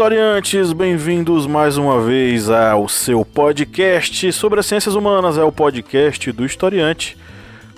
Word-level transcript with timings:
Historiantes! 0.00 0.72
Bem-vindos 0.72 1.46
mais 1.46 1.76
uma 1.76 2.00
vez 2.00 2.48
ao 2.48 2.88
seu 2.88 3.22
podcast 3.22 4.32
sobre 4.32 4.58
as 4.58 4.64
ciências 4.64 4.94
humanas. 4.94 5.36
É 5.36 5.44
o 5.44 5.52
podcast 5.52 6.32
do 6.32 6.42
historiante, 6.42 7.18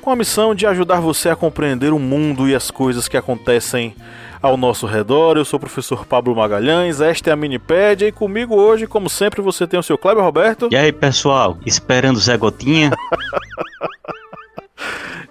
com 0.00 0.08
a 0.08 0.14
missão 0.14 0.54
de 0.54 0.64
ajudar 0.64 1.00
você 1.00 1.30
a 1.30 1.34
compreender 1.34 1.92
o 1.92 1.98
mundo 1.98 2.48
e 2.48 2.54
as 2.54 2.70
coisas 2.70 3.08
que 3.08 3.16
acontecem 3.16 3.92
ao 4.40 4.56
nosso 4.56 4.86
redor. 4.86 5.36
Eu 5.36 5.44
sou 5.44 5.56
o 5.56 5.60
professor 5.60 6.06
Pablo 6.06 6.36
Magalhães, 6.36 7.00
esta 7.00 7.30
é 7.30 7.32
a 7.32 7.36
Minipédia 7.36 8.06
e 8.06 8.12
comigo 8.12 8.54
hoje, 8.54 8.86
como 8.86 9.10
sempre, 9.10 9.42
você 9.42 9.66
tem 9.66 9.80
o 9.80 9.82
seu 9.82 9.98
Kleber 9.98 10.22
Roberto. 10.22 10.68
E 10.70 10.76
aí, 10.76 10.92
pessoal, 10.92 11.58
esperando 11.66 12.20
Zé 12.20 12.36
Gotinha? 12.36 12.92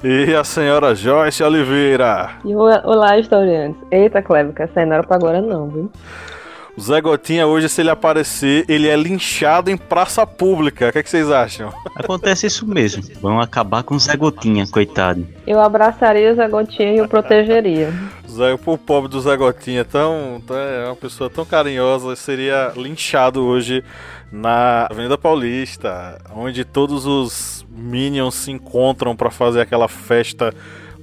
E 0.03 0.33
a 0.33 0.43
senhora 0.43 0.95
Joyce 0.95 1.43
Oliveira. 1.43 2.31
E 2.43 2.55
o- 2.55 2.61
olá, 2.61 3.19
historiantes. 3.19 3.79
Eita, 3.91 4.19
Cleber, 4.19 4.51
que 4.51 4.63
essa 4.63 4.79
aí 4.79 4.85
não 4.87 4.95
era 4.95 5.03
pra 5.03 5.15
agora 5.15 5.39
não, 5.39 5.69
viu? 5.69 5.91
O 6.77 6.81
Zé 6.81 7.01
Gotinha 7.01 7.45
hoje, 7.45 7.67
se 7.67 7.81
ele 7.81 7.89
aparecer, 7.89 8.63
ele 8.67 8.87
é 8.87 8.95
linchado 8.95 9.69
em 9.69 9.75
praça 9.75 10.25
pública. 10.25 10.87
O 10.87 10.91
que, 10.91 10.99
é 10.99 11.03
que 11.03 11.09
vocês 11.09 11.29
acham? 11.29 11.71
Acontece 11.95 12.47
isso 12.47 12.65
mesmo. 12.65 13.03
Vão 13.21 13.41
acabar 13.41 13.83
com 13.83 13.93
o 13.95 13.99
Zé 13.99 14.15
Gotinha, 14.15 14.65
coitado. 14.65 15.27
Eu 15.45 15.59
abraçaria 15.59 16.31
o 16.31 16.35
Zé 16.35 16.47
Gotinha 16.47 16.93
e 16.95 17.01
o 17.01 17.07
protegeria. 17.09 17.93
Zé, 18.27 18.53
o 18.53 18.77
pobre 18.77 19.09
do 19.09 19.19
Zé 19.19 19.35
Gotinha, 19.35 19.83
tão, 19.83 20.41
tão- 20.47 20.55
é 20.55 20.85
uma 20.85 20.95
pessoa 20.95 21.29
tão 21.29 21.43
carinhosa, 21.45 22.15
seria 22.15 22.71
linchado 22.77 23.43
hoje 23.43 23.83
na 24.31 24.87
Avenida 24.89 25.17
Paulista, 25.17 26.17
onde 26.33 26.63
todos 26.63 27.05
os 27.05 27.65
Minions 27.69 28.35
se 28.35 28.49
encontram 28.51 29.13
pra 29.13 29.29
fazer 29.29 29.59
aquela 29.59 29.89
festa 29.89 30.53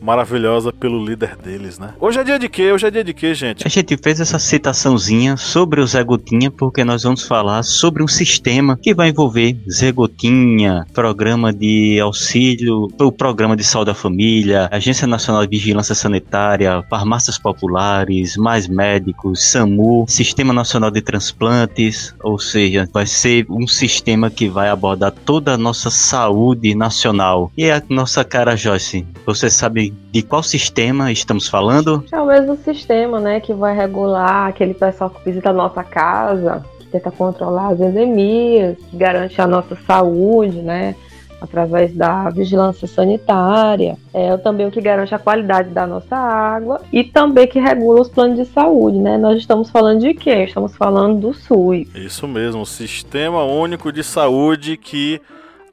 maravilhosa 0.00 0.72
pelo 0.72 1.04
líder 1.04 1.36
deles, 1.36 1.78
né? 1.78 1.94
Hoje 2.00 2.18
é 2.18 2.24
dia 2.24 2.38
de 2.38 2.48
quê? 2.48 2.72
Hoje 2.72 2.86
é 2.86 2.90
dia 2.90 3.04
de 3.04 3.14
quê, 3.14 3.34
gente? 3.34 3.66
A 3.66 3.70
gente 3.70 3.96
fez 3.96 4.20
essa 4.20 4.38
citaçãozinha 4.38 5.36
sobre 5.36 5.80
o 5.80 5.86
Zé 5.86 6.02
Gotinha 6.02 6.50
porque 6.50 6.84
nós 6.84 7.02
vamos 7.02 7.22
falar 7.22 7.62
sobre 7.62 8.02
um 8.02 8.08
sistema 8.08 8.76
que 8.76 8.94
vai 8.94 9.08
envolver 9.08 9.56
Zé 9.70 9.92
Gotinha, 9.92 10.86
programa 10.92 11.52
de 11.52 11.98
auxílio, 12.00 12.88
o 12.98 13.12
programa 13.12 13.56
de 13.56 13.64
saúde 13.64 13.88
da 13.88 13.94
família, 13.94 14.68
Agência 14.70 15.06
Nacional 15.06 15.46
de 15.46 15.56
Vigilância 15.56 15.94
Sanitária, 15.94 16.82
farmácias 16.88 17.38
populares, 17.38 18.36
mais 18.36 18.68
médicos, 18.68 19.50
SAMU, 19.50 20.04
Sistema 20.08 20.52
Nacional 20.52 20.90
de 20.90 21.00
Transplantes, 21.00 22.14
ou 22.22 22.38
seja, 22.38 22.88
vai 22.92 23.06
ser 23.06 23.46
um 23.48 23.66
sistema 23.66 24.30
que 24.30 24.48
vai 24.48 24.68
abordar 24.68 25.12
toda 25.12 25.54
a 25.54 25.58
nossa 25.58 25.90
saúde 25.90 26.74
nacional. 26.74 27.50
E 27.56 27.70
a 27.70 27.82
nossa 27.88 28.24
cara 28.24 28.56
Joyce, 28.56 29.06
você 29.24 29.48
sabe 29.50 29.87
de 29.90 30.22
qual 30.22 30.42
sistema 30.42 31.10
estamos 31.12 31.48
falando? 31.48 32.04
É 32.12 32.20
o 32.20 32.26
mesmo 32.26 32.56
sistema, 32.56 33.20
né, 33.20 33.40
que 33.40 33.52
vai 33.52 33.74
regular 33.74 34.48
aquele 34.48 34.74
pessoal 34.74 35.10
que 35.10 35.24
visita 35.24 35.50
a 35.50 35.52
nossa 35.52 35.82
casa, 35.84 36.64
que 36.78 36.86
tenta 36.86 37.10
controlar 37.10 37.68
as 37.68 37.80
endemias, 37.80 38.76
que 38.90 38.96
garante 38.96 39.40
a 39.40 39.46
nossa 39.46 39.76
saúde, 39.86 40.60
né, 40.62 40.94
através 41.40 41.94
da 41.94 42.30
vigilância 42.30 42.88
sanitária. 42.88 43.96
É 44.12 44.36
também 44.38 44.66
o 44.66 44.70
que 44.70 44.80
garante 44.80 45.14
a 45.14 45.18
qualidade 45.18 45.70
da 45.70 45.86
nossa 45.86 46.16
água 46.16 46.80
e 46.92 47.04
também 47.04 47.46
que 47.46 47.60
regula 47.60 48.00
os 48.00 48.08
planos 48.08 48.36
de 48.36 48.44
saúde, 48.46 48.98
né. 48.98 49.16
Nós 49.16 49.38
estamos 49.38 49.70
falando 49.70 50.00
de 50.00 50.14
quê? 50.14 50.44
Estamos 50.44 50.76
falando 50.76 51.20
do 51.20 51.34
SUS. 51.34 51.86
Isso 51.94 52.26
mesmo, 52.26 52.62
o 52.62 52.66
Sistema 52.66 53.44
Único 53.44 53.92
de 53.92 54.02
Saúde 54.02 54.76
que 54.76 55.20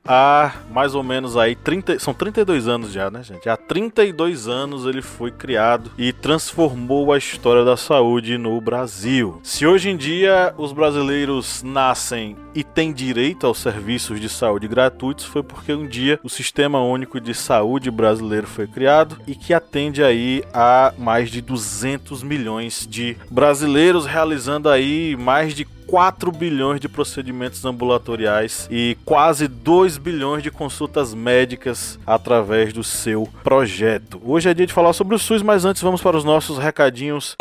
há 0.05 0.53
mais 0.71 0.95
ou 0.95 1.03
menos 1.03 1.35
aí 1.35 1.55
30, 1.55 1.99
são 1.99 2.13
32 2.13 2.67
anos 2.67 2.91
já, 2.91 3.09
né, 3.09 3.23
gente? 3.23 3.49
Há 3.49 3.57
32 3.57 4.47
anos 4.47 4.85
ele 4.85 5.01
foi 5.01 5.31
criado 5.31 5.91
e 5.97 6.13
transformou 6.13 7.11
a 7.11 7.17
história 7.17 7.65
da 7.65 7.75
saúde 7.75 8.37
no 8.37 8.59
Brasil. 8.61 9.39
Se 9.43 9.65
hoje 9.65 9.89
em 9.89 9.97
dia 9.97 10.53
os 10.57 10.71
brasileiros 10.71 11.63
nascem 11.63 12.35
e 12.53 12.63
têm 12.63 12.93
direito 12.93 13.45
aos 13.47 13.57
serviços 13.57 14.19
de 14.19 14.29
saúde 14.29 14.67
gratuitos, 14.67 15.25
foi 15.25 15.43
porque 15.43 15.73
um 15.73 15.87
dia 15.87 16.19
o 16.23 16.29
Sistema 16.29 16.81
Único 16.81 17.19
de 17.19 17.33
Saúde 17.33 17.89
brasileiro 17.89 18.47
foi 18.47 18.67
criado 18.67 19.17
e 19.27 19.35
que 19.35 19.53
atende 19.53 20.03
aí 20.03 20.43
a 20.53 20.93
mais 20.97 21.29
de 21.29 21.41
200 21.41 22.23
milhões 22.23 22.87
de 22.89 23.17
brasileiros 23.29 24.05
realizando 24.05 24.69
aí 24.69 25.15
mais 25.17 25.53
de 25.53 25.65
4 25.87 26.31
bilhões 26.31 26.79
de 26.79 26.89
procedimentos 26.89 27.63
ambulatoriais 27.65 28.67
e 28.71 28.97
quase 29.05 29.47
2 29.47 29.97
bilhões 29.97 30.43
de 30.43 30.51
consultas 30.51 31.13
médicas 31.13 31.99
através 32.05 32.73
do 32.73 32.83
seu 32.83 33.27
projeto. 33.43 34.21
Hoje 34.23 34.49
é 34.49 34.53
dia 34.53 34.67
de 34.67 34.73
falar 34.73 34.93
sobre 34.93 35.15
o 35.15 35.19
SUS, 35.19 35.41
mas 35.41 35.65
antes 35.65 35.81
vamos 35.81 36.01
para 36.01 36.17
os 36.17 36.23
nossos 36.23 36.57
recadinhos. 36.57 37.35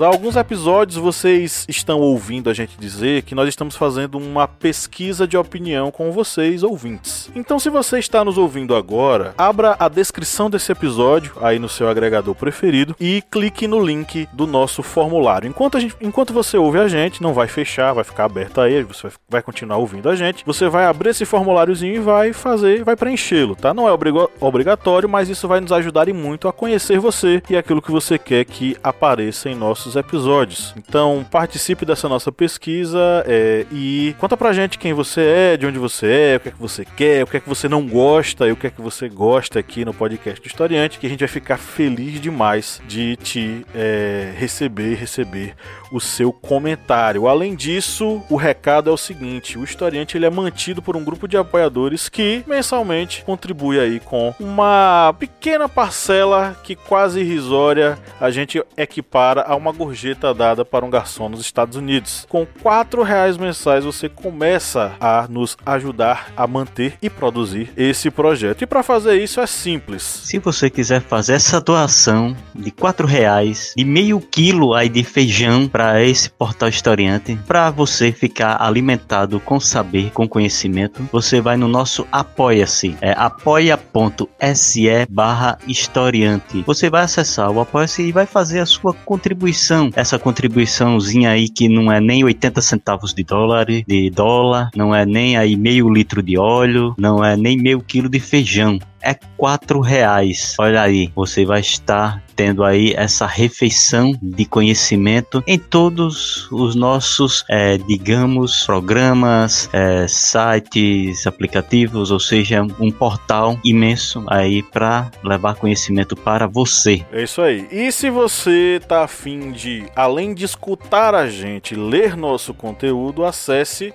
Há 0.00 0.06
alguns 0.06 0.36
episódios 0.36 0.96
vocês 0.96 1.66
estão 1.68 1.98
ouvindo 1.98 2.48
a 2.48 2.54
gente 2.54 2.78
dizer 2.78 3.22
que 3.22 3.34
nós 3.34 3.48
estamos 3.48 3.74
fazendo 3.74 4.16
uma 4.16 4.46
pesquisa 4.46 5.26
de 5.26 5.36
opinião 5.36 5.90
com 5.90 6.12
vocês, 6.12 6.62
ouvintes. 6.62 7.28
Então, 7.34 7.58
se 7.58 7.68
você 7.68 7.98
está 7.98 8.24
nos 8.24 8.38
ouvindo 8.38 8.76
agora, 8.76 9.34
abra 9.36 9.74
a 9.76 9.88
descrição 9.88 10.48
desse 10.48 10.70
episódio 10.70 11.32
aí 11.40 11.58
no 11.58 11.68
seu 11.68 11.88
agregador 11.88 12.32
preferido 12.36 12.94
e 13.00 13.20
clique 13.28 13.66
no 13.66 13.84
link 13.84 14.28
do 14.32 14.46
nosso 14.46 14.84
formulário. 14.84 15.48
Enquanto, 15.48 15.80
gente, 15.80 15.96
enquanto 16.00 16.32
você 16.32 16.56
ouve 16.56 16.78
a 16.78 16.86
gente, 16.86 17.20
não 17.20 17.34
vai 17.34 17.48
fechar, 17.48 17.92
vai 17.92 18.04
ficar 18.04 18.26
aberto 18.26 18.60
aí, 18.60 18.84
você 18.84 19.08
vai, 19.28 19.42
continuar 19.42 19.78
ouvindo 19.78 20.08
a 20.08 20.14
gente. 20.14 20.44
Você 20.46 20.68
vai 20.68 20.84
abrir 20.84 21.10
esse 21.10 21.24
formuláriozinho 21.24 21.96
e 21.96 22.00
vai 22.00 22.32
fazer, 22.32 22.84
vai 22.84 22.94
preenchê-lo, 22.94 23.56
tá? 23.56 23.74
Não 23.74 23.88
é 23.88 23.98
obrigatório, 24.40 25.08
mas 25.08 25.28
isso 25.28 25.48
vai 25.48 25.60
nos 25.60 25.72
ajudar 25.72 26.06
muito 26.14 26.46
a 26.46 26.52
conhecer 26.52 27.00
você 27.00 27.42
e 27.50 27.56
aquilo 27.56 27.82
que 27.82 27.90
você 27.90 28.16
quer 28.16 28.44
que 28.44 28.76
apareça 28.80 29.50
em 29.50 29.56
nossos 29.56 29.87
episódios. 29.96 30.74
Então 30.76 31.26
participe 31.30 31.84
dessa 31.84 32.08
nossa 32.08 32.30
pesquisa 32.30 32.98
é, 33.26 33.66
e 33.72 34.14
conta 34.18 34.36
pra 34.36 34.52
gente 34.52 34.78
quem 34.78 34.92
você 34.92 35.20
é, 35.20 35.56
de 35.56 35.66
onde 35.66 35.78
você 35.78 36.06
é, 36.06 36.36
o 36.36 36.40
que 36.40 36.48
é 36.48 36.52
que 36.52 36.60
você 36.60 36.84
quer, 36.84 37.24
o 37.24 37.26
que 37.26 37.36
é 37.36 37.40
que 37.40 37.48
você 37.48 37.68
não 37.68 37.86
gosta 37.86 38.46
e 38.46 38.52
o 38.52 38.56
que 38.56 38.66
é 38.66 38.70
que 38.70 38.80
você 38.80 39.08
gosta 39.08 39.58
aqui 39.58 39.84
no 39.84 39.94
podcast 39.94 40.40
do 40.40 40.46
Historiante, 40.46 40.98
que 40.98 41.06
a 41.06 41.10
gente 41.10 41.20
vai 41.20 41.28
ficar 41.28 41.56
feliz 41.56 42.20
demais 42.20 42.80
de 42.86 43.16
te 43.16 43.64
é, 43.74 44.32
receber, 44.36 44.94
receber 44.94 45.54
o 45.90 46.00
seu 46.00 46.32
comentário. 46.32 47.28
Além 47.28 47.54
disso, 47.54 48.22
o 48.28 48.36
recado 48.36 48.90
é 48.90 48.92
o 48.92 48.96
seguinte: 48.96 49.58
o 49.58 49.64
historiante 49.64 50.16
ele 50.16 50.26
é 50.26 50.30
mantido 50.30 50.82
por 50.82 50.96
um 50.96 51.04
grupo 51.04 51.26
de 51.26 51.36
apoiadores 51.36 52.08
que 52.08 52.44
mensalmente 52.46 53.22
contribui 53.24 53.78
aí 53.78 54.00
com 54.00 54.34
uma 54.38 55.14
pequena 55.18 55.68
parcela 55.68 56.56
que 56.62 56.74
quase 56.74 57.20
irrisória 57.20 57.98
a 58.20 58.30
gente 58.30 58.62
equipara 58.76 59.42
a 59.42 59.54
uma 59.54 59.72
gorjeta 59.78 60.34
dada 60.34 60.64
para 60.64 60.84
um 60.84 60.90
garçom 60.90 61.28
nos 61.28 61.40
Estados 61.40 61.76
Unidos. 61.76 62.26
Com 62.28 62.44
quatro 62.44 63.02
reais 63.04 63.38
mensais 63.38 63.84
você 63.84 64.08
começa 64.08 64.92
a 65.00 65.26
nos 65.28 65.56
ajudar 65.64 66.32
a 66.36 66.46
manter 66.46 66.98
e 67.00 67.08
produzir 67.08 67.70
esse 67.76 68.10
projeto. 68.10 68.62
E 68.62 68.66
para 68.66 68.82
fazer 68.82 69.22
isso 69.22 69.40
é 69.40 69.46
simples. 69.46 70.02
Se 70.02 70.38
você 70.40 70.68
quiser 70.68 71.00
fazer 71.00 71.34
essa 71.34 71.60
doação 71.60 72.36
de 72.52 72.72
4 72.72 73.06
reais, 73.06 73.72
de 73.76 73.84
meio 73.84 74.20
quilo 74.20 74.74
aí 74.74 74.88
de 74.88 75.04
feijão 75.04 75.68
para 75.68 76.02
esse 76.02 76.28
portal 76.28 76.68
historiante, 76.68 77.38
para 77.46 77.70
você 77.70 78.10
ficar 78.10 78.60
alimentado 78.60 79.38
com 79.38 79.60
saber, 79.60 80.10
com 80.10 80.28
conhecimento, 80.28 81.08
você 81.12 81.40
vai 81.40 81.56
no 81.56 81.68
nosso 81.68 82.06
Apoia-se, 82.10 82.96
é 83.00 83.12
apoia.se 83.12 84.88
barra 85.08 85.58
historiante. 85.68 86.64
Você 86.66 86.90
vai 86.90 87.04
acessar 87.04 87.50
o 87.50 87.60
Apoia-se 87.60 88.02
e 88.02 88.10
vai 88.10 88.26
fazer 88.26 88.58
a 88.58 88.66
sua 88.66 88.92
contribuição. 88.92 89.67
Essa 89.94 90.18
contribuiçãozinha 90.18 91.30
aí 91.30 91.48
que 91.48 91.68
não 91.68 91.92
é 91.92 92.00
nem 92.00 92.24
80 92.24 92.60
centavos 92.60 93.12
de 93.12 93.22
dólar, 93.22 93.66
de 93.66 94.10
dólar, 94.10 94.70
não 94.74 94.94
é 94.94 95.04
nem 95.04 95.36
aí 95.36 95.56
meio 95.56 95.88
litro 95.92 96.22
de 96.22 96.38
óleo, 96.38 96.94
não 96.98 97.24
é 97.24 97.36
nem 97.36 97.56
meio 97.56 97.80
quilo 97.80 98.08
de 98.08 98.20
feijão. 98.20 98.78
É 99.02 99.14
quatro 99.36 99.80
reais. 99.80 100.54
Olha 100.58 100.82
aí, 100.82 101.10
você 101.14 101.44
vai 101.44 101.60
estar 101.60 102.22
tendo 102.38 102.62
aí 102.62 102.94
essa 102.96 103.26
refeição 103.26 104.12
de 104.22 104.44
conhecimento 104.44 105.42
em 105.44 105.58
todos 105.58 106.48
os 106.52 106.76
nossos, 106.76 107.44
é, 107.50 107.76
digamos, 107.76 108.62
programas, 108.64 109.68
é, 109.72 110.06
sites, 110.06 111.26
aplicativos, 111.26 112.12
ou 112.12 112.20
seja, 112.20 112.62
um 112.78 112.92
portal 112.92 113.58
imenso 113.64 114.24
aí 114.28 114.62
para 114.62 115.10
levar 115.24 115.56
conhecimento 115.56 116.14
para 116.14 116.46
você. 116.46 117.04
É 117.12 117.24
isso 117.24 117.42
aí. 117.42 117.66
E 117.72 117.90
se 117.90 118.08
você 118.08 118.80
tá 118.86 119.02
afim 119.02 119.50
de, 119.50 119.86
além 119.96 120.32
de 120.32 120.44
escutar 120.44 121.16
a 121.16 121.28
gente, 121.28 121.74
ler 121.74 122.16
nosso 122.16 122.54
conteúdo, 122.54 123.24
acesse 123.24 123.92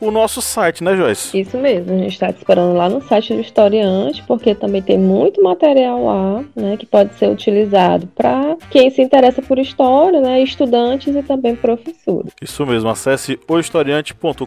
o 0.00 0.10
nosso 0.10 0.40
site, 0.40 0.82
né, 0.82 0.96
Joyce? 0.96 1.38
Isso 1.38 1.58
mesmo, 1.58 1.92
a 1.92 1.98
gente 1.98 2.12
está 2.12 2.32
te 2.32 2.38
esperando 2.38 2.74
lá 2.74 2.88
no 2.88 3.02
site 3.02 3.34
do 3.34 3.40
Historiante, 3.40 4.22
porque 4.26 4.54
também 4.54 4.80
tem 4.80 4.98
muito 4.98 5.42
material 5.42 6.04
lá, 6.04 6.44
né, 6.56 6.76
que 6.76 6.86
pode 6.86 7.14
ser 7.14 7.28
utilizado 7.28 8.06
para 8.08 8.56
quem 8.70 8.90
se 8.90 9.02
interessa 9.02 9.42
por 9.42 9.58
história, 9.58 10.20
né, 10.20 10.42
estudantes 10.42 11.14
e 11.14 11.22
também 11.22 11.54
professores. 11.54 12.32
Isso 12.40 12.64
mesmo, 12.66 12.88
acesse 12.88 13.38
ohistoriante.com.br 13.46 14.44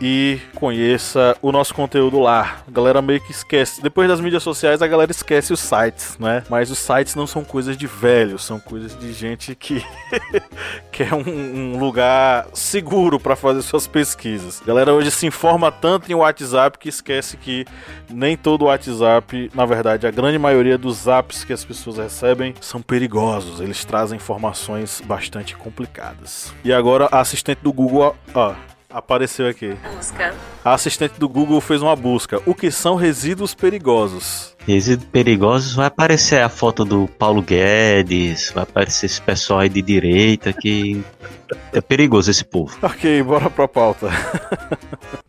e 0.00 0.38
conheça 0.54 1.36
o 1.42 1.52
nosso 1.52 1.74
conteúdo 1.74 2.18
lá. 2.18 2.62
A 2.66 2.70
galera 2.70 3.02
meio 3.02 3.20
que 3.20 3.32
esquece, 3.32 3.82
depois 3.82 4.08
das 4.08 4.20
mídias 4.20 4.42
sociais 4.42 4.80
a 4.80 4.86
galera 4.86 5.10
esquece 5.10 5.52
os 5.52 5.60
sites, 5.60 6.16
né? 6.18 6.42
Mas 6.48 6.70
os 6.70 6.78
sites 6.78 7.14
não 7.14 7.26
são 7.26 7.44
coisas 7.44 7.76
de 7.76 7.86
velho, 7.86 8.38
são 8.38 8.58
coisas 8.58 8.98
de 8.98 9.12
gente 9.12 9.54
que 9.54 9.84
quer 10.90 11.12
um, 11.14 11.74
um 11.74 11.78
lugar 11.78 12.46
seguro 12.54 13.20
para 13.20 13.36
fazer 13.36 13.62
suas 13.62 13.86
pesquisas 13.86 14.45
coisas. 14.46 14.62
A 14.62 14.64
galera 14.64 14.94
hoje 14.94 15.10
se 15.10 15.26
informa 15.26 15.70
tanto 15.70 16.10
em 16.10 16.14
WhatsApp 16.14 16.78
que 16.78 16.88
esquece 16.88 17.36
que 17.36 17.64
nem 18.08 18.36
todo 18.36 18.66
WhatsApp, 18.66 19.50
na 19.54 19.66
verdade, 19.66 20.06
a 20.06 20.10
grande 20.10 20.38
maioria 20.38 20.78
dos 20.78 21.06
apps 21.06 21.44
que 21.44 21.52
as 21.52 21.64
pessoas 21.64 21.98
recebem 21.98 22.54
são 22.60 22.80
perigosos. 22.80 23.60
Eles 23.60 23.84
trazem 23.84 24.16
informações 24.16 25.02
bastante 25.04 25.56
complicadas. 25.56 26.52
E 26.64 26.72
agora 26.72 27.08
a 27.10 27.20
assistente 27.20 27.58
do 27.62 27.72
Google, 27.72 28.16
ó, 28.34 28.54
apareceu 28.96 29.46
aqui. 29.46 29.76
Busca. 29.94 30.34
A 30.64 30.72
assistente 30.72 31.20
do 31.20 31.28
Google 31.28 31.60
fez 31.60 31.82
uma 31.82 31.94
busca. 31.94 32.40
O 32.46 32.54
que 32.54 32.70
são 32.70 32.96
resíduos 32.96 33.54
perigosos? 33.54 34.56
Resíduos 34.66 35.08
perigosos 35.10 35.74
vai 35.74 35.86
aparecer 35.86 36.42
a 36.42 36.48
foto 36.48 36.84
do 36.84 37.06
Paulo 37.06 37.42
Guedes, 37.42 38.50
vai 38.52 38.62
aparecer 38.64 39.06
esse 39.06 39.20
pessoal 39.20 39.60
aí 39.60 39.68
de 39.68 39.82
direita 39.82 40.52
que 40.52 41.04
é 41.72 41.80
perigoso 41.80 42.30
esse 42.30 42.44
povo. 42.44 42.76
Ok, 42.82 43.22
bora 43.22 43.50
pra 43.50 43.68
pauta. 43.68 44.08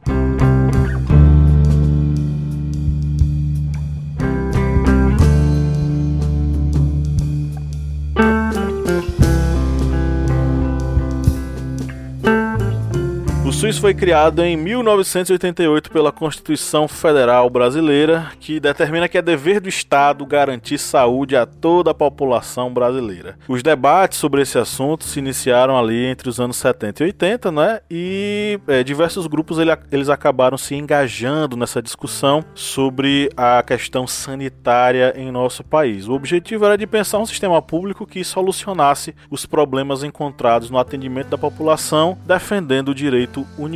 Foi 13.80 13.94
criado 13.94 14.44
em 14.44 14.58
1988 14.58 15.92
pela 15.92 16.12
Constituição 16.12 16.88
Federal 16.88 17.48
Brasileira, 17.48 18.32
que 18.40 18.60
determina 18.60 19.08
que 19.08 19.20
é 19.20 19.22
dever 19.22 19.62
do 19.62 19.70
Estado 19.70 20.26
garantir 20.26 20.80
saúde 20.80 21.36
a 21.36 21.46
toda 21.46 21.92
a 21.92 21.94
população 21.94 22.74
brasileira. 22.74 23.38
Os 23.48 23.62
debates 23.62 24.18
sobre 24.18 24.42
esse 24.42 24.58
assunto 24.58 25.04
se 25.04 25.20
iniciaram 25.20 25.78
ali 25.78 26.06
entre 26.06 26.28
os 26.28 26.40
anos 26.40 26.58
70 26.58 27.04
e 27.04 27.06
80, 27.06 27.52
né? 27.52 27.80
E 27.90 28.60
é, 28.68 28.84
diversos 28.84 29.28
grupos 29.28 29.60
ele, 29.60 29.72
eles 29.92 30.10
acabaram 30.10 30.58
se 30.58 30.74
engajando 30.74 31.56
nessa 31.56 31.82
discussão 31.82 32.44
sobre 32.56 33.30
a 33.38 33.62
questão 33.62 34.08
sanitária 34.08 35.14
em 35.16 35.32
nosso 35.32 35.64
país. 35.64 36.08
O 36.08 36.14
objetivo 36.14 36.66
era 36.66 36.78
de 36.78 36.88
pensar 36.88 37.20
um 37.20 37.26
sistema 37.28 37.62
público 37.62 38.08
que 38.08 38.24
solucionasse 38.24 39.16
os 39.30 39.46
problemas 39.46 40.04
encontrados 40.04 40.72
no 40.72 40.80
atendimento 40.80 41.30
da 41.30 41.38
população, 41.38 42.18
defendendo 42.26 42.90
o 42.90 42.96
direito 42.96 43.46
universal 43.58 43.67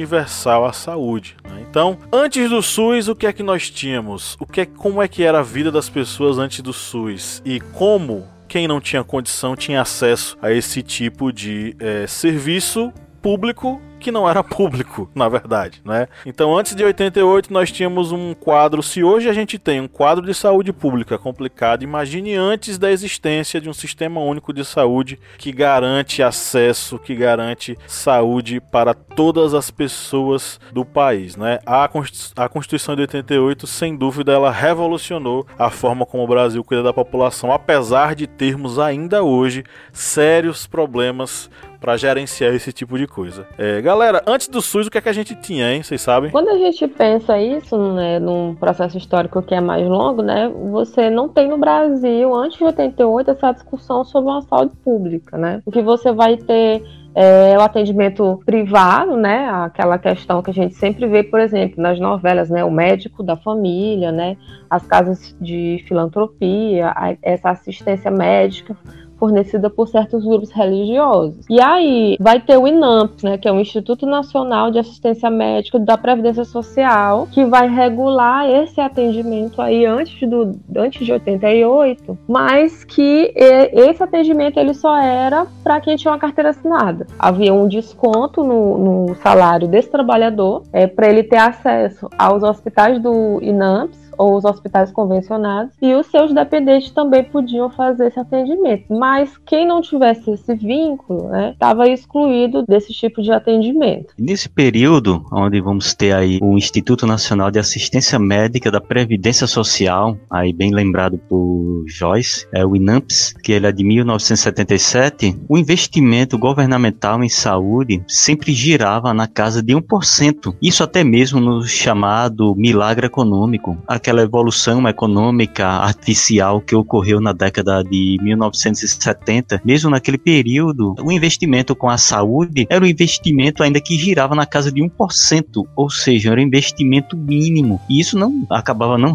à 0.67 0.73
saúde. 0.73 1.35
Né? 1.43 1.65
Então, 1.69 1.97
antes 2.11 2.49
do 2.49 2.61
SUS, 2.61 3.07
o 3.07 3.15
que 3.15 3.25
é 3.25 3.33
que 3.33 3.43
nós 3.43 3.69
tínhamos? 3.69 4.35
O 4.39 4.45
que 4.45 4.61
é, 4.61 4.65
como 4.65 5.01
é 5.01 5.07
que 5.07 5.23
era 5.23 5.39
a 5.39 5.43
vida 5.43 5.71
das 5.71 5.89
pessoas 5.89 6.37
antes 6.37 6.61
do 6.61 6.73
SUS 6.73 7.41
e 7.45 7.59
como 7.59 8.27
quem 8.47 8.67
não 8.67 8.81
tinha 8.81 9.03
condição 9.03 9.55
tinha 9.55 9.81
acesso 9.81 10.37
a 10.41 10.51
esse 10.51 10.81
tipo 10.81 11.31
de 11.31 11.75
é, 11.79 12.05
serviço 12.05 12.91
público 13.21 13.81
que 14.01 14.11
não 14.11 14.27
era 14.27 14.43
público, 14.43 15.09
na 15.15 15.29
verdade, 15.29 15.81
né? 15.85 16.07
Então, 16.25 16.57
antes 16.57 16.75
de 16.75 16.83
88, 16.83 17.53
nós 17.53 17.71
tínhamos 17.71 18.11
um 18.11 18.33
quadro. 18.33 18.81
Se 18.83 19.03
hoje 19.03 19.29
a 19.29 19.33
gente 19.33 19.57
tem 19.57 19.79
um 19.79 19.87
quadro 19.87 20.25
de 20.25 20.33
saúde 20.33 20.73
pública 20.73 21.17
complicado, 21.17 21.83
imagine 21.83 22.35
antes 22.35 22.77
da 22.77 22.91
existência 22.91 23.61
de 23.61 23.69
um 23.69 23.73
sistema 23.73 24.19
único 24.19 24.51
de 24.51 24.65
saúde 24.65 25.19
que 25.37 25.51
garante 25.51 26.23
acesso, 26.23 26.97
que 26.97 27.15
garante 27.15 27.77
saúde 27.87 28.59
para 28.59 28.93
todas 28.93 29.53
as 29.53 29.69
pessoas 29.69 30.59
do 30.73 30.83
país, 30.83 31.35
né? 31.35 31.59
A 31.65 32.49
Constituição 32.49 32.95
de 32.95 33.01
88, 33.01 33.67
sem 33.67 33.95
dúvida, 33.95 34.31
ela 34.31 34.51
revolucionou 34.51 35.45
a 35.59 35.69
forma 35.69 36.05
como 36.05 36.23
o 36.23 36.27
Brasil 36.27 36.63
cuida 36.63 36.81
da 36.81 36.93
população, 36.93 37.51
apesar 37.51 38.15
de 38.15 38.25
termos 38.25 38.79
ainda 38.79 39.21
hoje 39.21 39.63
sérios 39.93 40.65
problemas 40.65 41.49
para 41.81 41.97
gerenciar 41.97 42.53
esse 42.53 42.71
tipo 42.71 42.95
de 42.95 43.07
coisa. 43.07 43.47
É, 43.57 43.81
galera, 43.81 44.23
antes 44.27 44.47
do 44.47 44.61
SUS, 44.61 44.85
o 44.85 44.91
que 44.91 44.99
é 44.99 45.01
que 45.01 45.09
a 45.09 45.13
gente 45.13 45.33
tinha, 45.33 45.73
hein? 45.73 45.81
Vocês 45.81 45.99
sabem? 45.99 46.29
Quando 46.29 46.49
a 46.49 46.57
gente 46.57 46.87
pensa 46.87 47.39
isso, 47.39 47.75
né, 47.93 48.19
num 48.19 48.53
processo 48.53 48.99
histórico 48.99 49.41
que 49.41 49.55
é 49.55 49.59
mais 49.59 49.85
longo, 49.87 50.21
né, 50.21 50.47
você 50.71 51.09
não 51.09 51.27
tem 51.27 51.49
no 51.49 51.57
Brasil, 51.57 52.33
antes 52.35 52.59
de 52.59 52.63
88, 52.63 53.31
essa 53.31 53.51
discussão 53.51 54.05
sobre 54.05 54.29
uma 54.29 54.43
saúde 54.43 54.75
pública, 54.83 55.35
né? 55.37 55.61
O 55.65 55.71
que 55.71 55.81
você 55.81 56.11
vai 56.11 56.37
ter 56.37 56.83
é, 57.15 57.57
o 57.57 57.61
atendimento 57.61 58.39
privado, 58.45 59.17
né? 59.17 59.49
Aquela 59.49 59.97
questão 59.97 60.43
que 60.43 60.51
a 60.51 60.53
gente 60.53 60.75
sempre 60.75 61.07
vê, 61.07 61.23
por 61.23 61.39
exemplo, 61.39 61.81
nas 61.81 61.99
novelas, 61.99 62.49
né? 62.49 62.63
O 62.63 62.71
médico 62.71 63.23
da 63.23 63.35
família, 63.35 64.11
né? 64.11 64.37
As 64.69 64.85
casas 64.85 65.35
de 65.41 65.83
filantropia, 65.87 66.93
essa 67.21 67.49
assistência 67.49 68.11
médica 68.11 68.77
fornecida 69.21 69.69
por 69.69 69.87
certos 69.87 70.25
grupos 70.25 70.49
religiosos. 70.49 71.45
E 71.47 71.61
aí 71.61 72.17
vai 72.19 72.41
ter 72.41 72.57
o 72.57 72.67
INAMP, 72.67 73.23
né, 73.23 73.37
que 73.37 73.47
é 73.47 73.51
o 73.51 73.59
Instituto 73.59 74.07
Nacional 74.07 74.71
de 74.71 74.79
Assistência 74.79 75.29
Médica 75.29 75.77
da 75.77 75.95
Previdência 75.95 76.43
Social, 76.43 77.27
que 77.31 77.45
vai 77.45 77.69
regular 77.69 78.49
esse 78.49 78.81
atendimento 78.81 79.61
aí 79.61 79.85
antes, 79.85 80.27
do, 80.27 80.59
antes 80.75 81.05
de 81.05 81.13
88, 81.13 82.17
mas 82.27 82.83
que 82.83 83.31
esse 83.35 84.01
atendimento 84.01 84.59
ele 84.59 84.73
só 84.73 84.97
era 84.97 85.45
para 85.63 85.79
quem 85.79 85.95
tinha 85.95 86.11
uma 86.11 86.19
carteira 86.19 86.49
assinada. 86.49 87.05
Havia 87.19 87.53
um 87.53 87.67
desconto 87.67 88.43
no, 88.43 88.77
no 88.79 89.15
salário 89.17 89.67
desse 89.67 89.91
trabalhador 89.91 90.63
é, 90.73 90.87
para 90.87 91.07
ele 91.07 91.21
ter 91.21 91.37
acesso 91.37 92.09
aos 92.17 92.41
hospitais 92.41 92.99
do 92.99 93.37
INAMPS 93.43 94.00
ou 94.21 94.37
os 94.37 94.45
hospitais 94.45 94.91
convencionados, 94.91 95.73
e 95.81 95.95
os 95.95 96.05
seus 96.05 96.31
dependentes 96.31 96.91
também 96.91 97.23
podiam 97.23 97.71
fazer 97.71 98.07
esse 98.07 98.19
atendimento. 98.19 98.85
Mas 98.87 99.35
quem 99.45 99.67
não 99.67 99.81
tivesse 99.81 100.29
esse 100.29 100.53
vínculo, 100.53 101.29
né, 101.29 101.51
estava 101.53 101.87
excluído 101.87 102.63
desse 102.63 102.93
tipo 102.93 103.23
de 103.23 103.31
atendimento. 103.31 104.13
Nesse 104.19 104.47
período, 104.47 105.25
onde 105.33 105.59
vamos 105.59 105.95
ter 105.95 106.13
aí 106.13 106.37
o 106.39 106.55
Instituto 106.55 107.07
Nacional 107.07 107.49
de 107.49 107.57
Assistência 107.57 108.19
Médica 108.19 108.69
da 108.69 108.79
Previdência 108.79 109.47
Social, 109.47 110.15
aí 110.29 110.53
bem 110.53 110.71
lembrado 110.71 111.17
por 111.27 111.83
Joyce, 111.87 112.47
é 112.53 112.63
o 112.63 112.75
INAMPS, 112.75 113.33
que 113.41 113.51
ele 113.51 113.65
é 113.65 113.71
de 113.71 113.83
1977, 113.83 115.35
o 115.49 115.57
investimento 115.57 116.37
governamental 116.37 117.23
em 117.23 117.29
saúde 117.29 118.03
sempre 118.07 118.53
girava 118.53 119.13
na 119.15 119.27
casa 119.27 119.63
de 119.63 119.73
1%. 119.73 120.55
Isso 120.61 120.83
até 120.83 121.03
mesmo 121.03 121.39
no 121.39 121.63
chamado 121.63 122.53
milagre 122.55 123.07
econômico, 123.07 123.77
aquela 123.87 124.10
evolução 124.19 124.87
econômica 124.87 125.65
artificial 125.65 126.59
que 126.59 126.75
ocorreu 126.75 127.21
na 127.21 127.31
década 127.31 127.83
de 127.83 128.17
1970, 128.21 129.61
mesmo 129.63 129.89
naquele 129.89 130.17
período, 130.17 130.95
o 131.01 131.11
investimento 131.11 131.75
com 131.75 131.89
a 131.89 131.97
saúde 131.97 132.67
era 132.69 132.83
um 132.83 132.87
investimento 132.87 133.63
ainda 133.63 133.79
que 133.79 133.97
girava 133.97 134.35
na 134.35 134.45
casa 134.45 134.71
de 134.71 134.81
1%, 134.81 135.65
ou 135.75 135.89
seja, 135.89 136.31
era 136.31 136.41
um 136.41 136.43
investimento 136.43 137.15
mínimo. 137.15 137.79
E 137.89 137.99
isso 137.99 138.17
não 138.17 138.45
acabava 138.49 138.97
não 138.97 139.13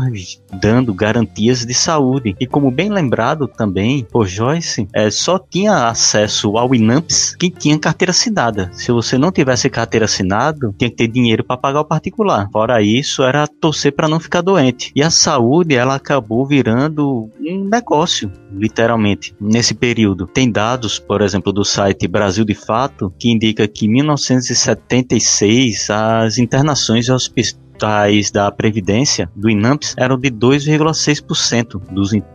dando 0.60 0.94
garantias 0.94 1.64
de 1.66 1.74
saúde. 1.74 2.36
E 2.38 2.46
como 2.46 2.70
bem 2.70 2.90
lembrado 2.90 3.48
também 3.48 4.04
por 4.04 4.26
Joyce, 4.26 4.88
é, 4.92 5.10
só 5.10 5.38
tinha 5.38 5.88
acesso 5.88 6.56
ao 6.56 6.74
INAMPS 6.74 7.34
quem 7.38 7.50
tinha 7.50 7.78
carteira 7.78 8.10
assinada. 8.10 8.70
Se 8.72 8.92
você 8.92 9.18
não 9.18 9.32
tivesse 9.32 9.68
carteira 9.68 10.04
assinada, 10.04 10.72
tinha 10.78 10.90
que 10.90 10.96
ter 10.96 11.08
dinheiro 11.08 11.44
para 11.44 11.56
pagar 11.56 11.80
o 11.80 11.84
particular. 11.84 12.48
Fora 12.52 12.82
isso, 12.82 13.22
era 13.22 13.46
torcer 13.46 13.92
para 13.92 14.08
não 14.08 14.20
ficar 14.20 14.40
doente. 14.40 14.75
E 14.94 15.02
a 15.02 15.10
saúde, 15.10 15.74
ela 15.74 15.96
acabou 15.96 16.46
virando 16.46 17.30
um 17.40 17.64
negócio, 17.64 18.30
literalmente, 18.52 19.34
nesse 19.40 19.74
período. 19.74 20.26
Tem 20.26 20.50
dados, 20.50 20.98
por 20.98 21.22
exemplo, 21.22 21.52
do 21.52 21.64
site 21.64 22.06
Brasil 22.06 22.44
de 22.44 22.54
Fato, 22.54 23.12
que 23.18 23.30
indica 23.30 23.66
que 23.66 23.86
em 23.86 23.90
1976 23.90 25.90
as 25.90 26.38
internações 26.38 27.08
hospitais 27.08 27.65
da 28.32 28.50
Previdência, 28.50 29.30
do 29.34 29.50
INAMPS, 29.50 29.94
eram 29.96 30.18
de 30.18 30.30
2,6% 30.30 31.80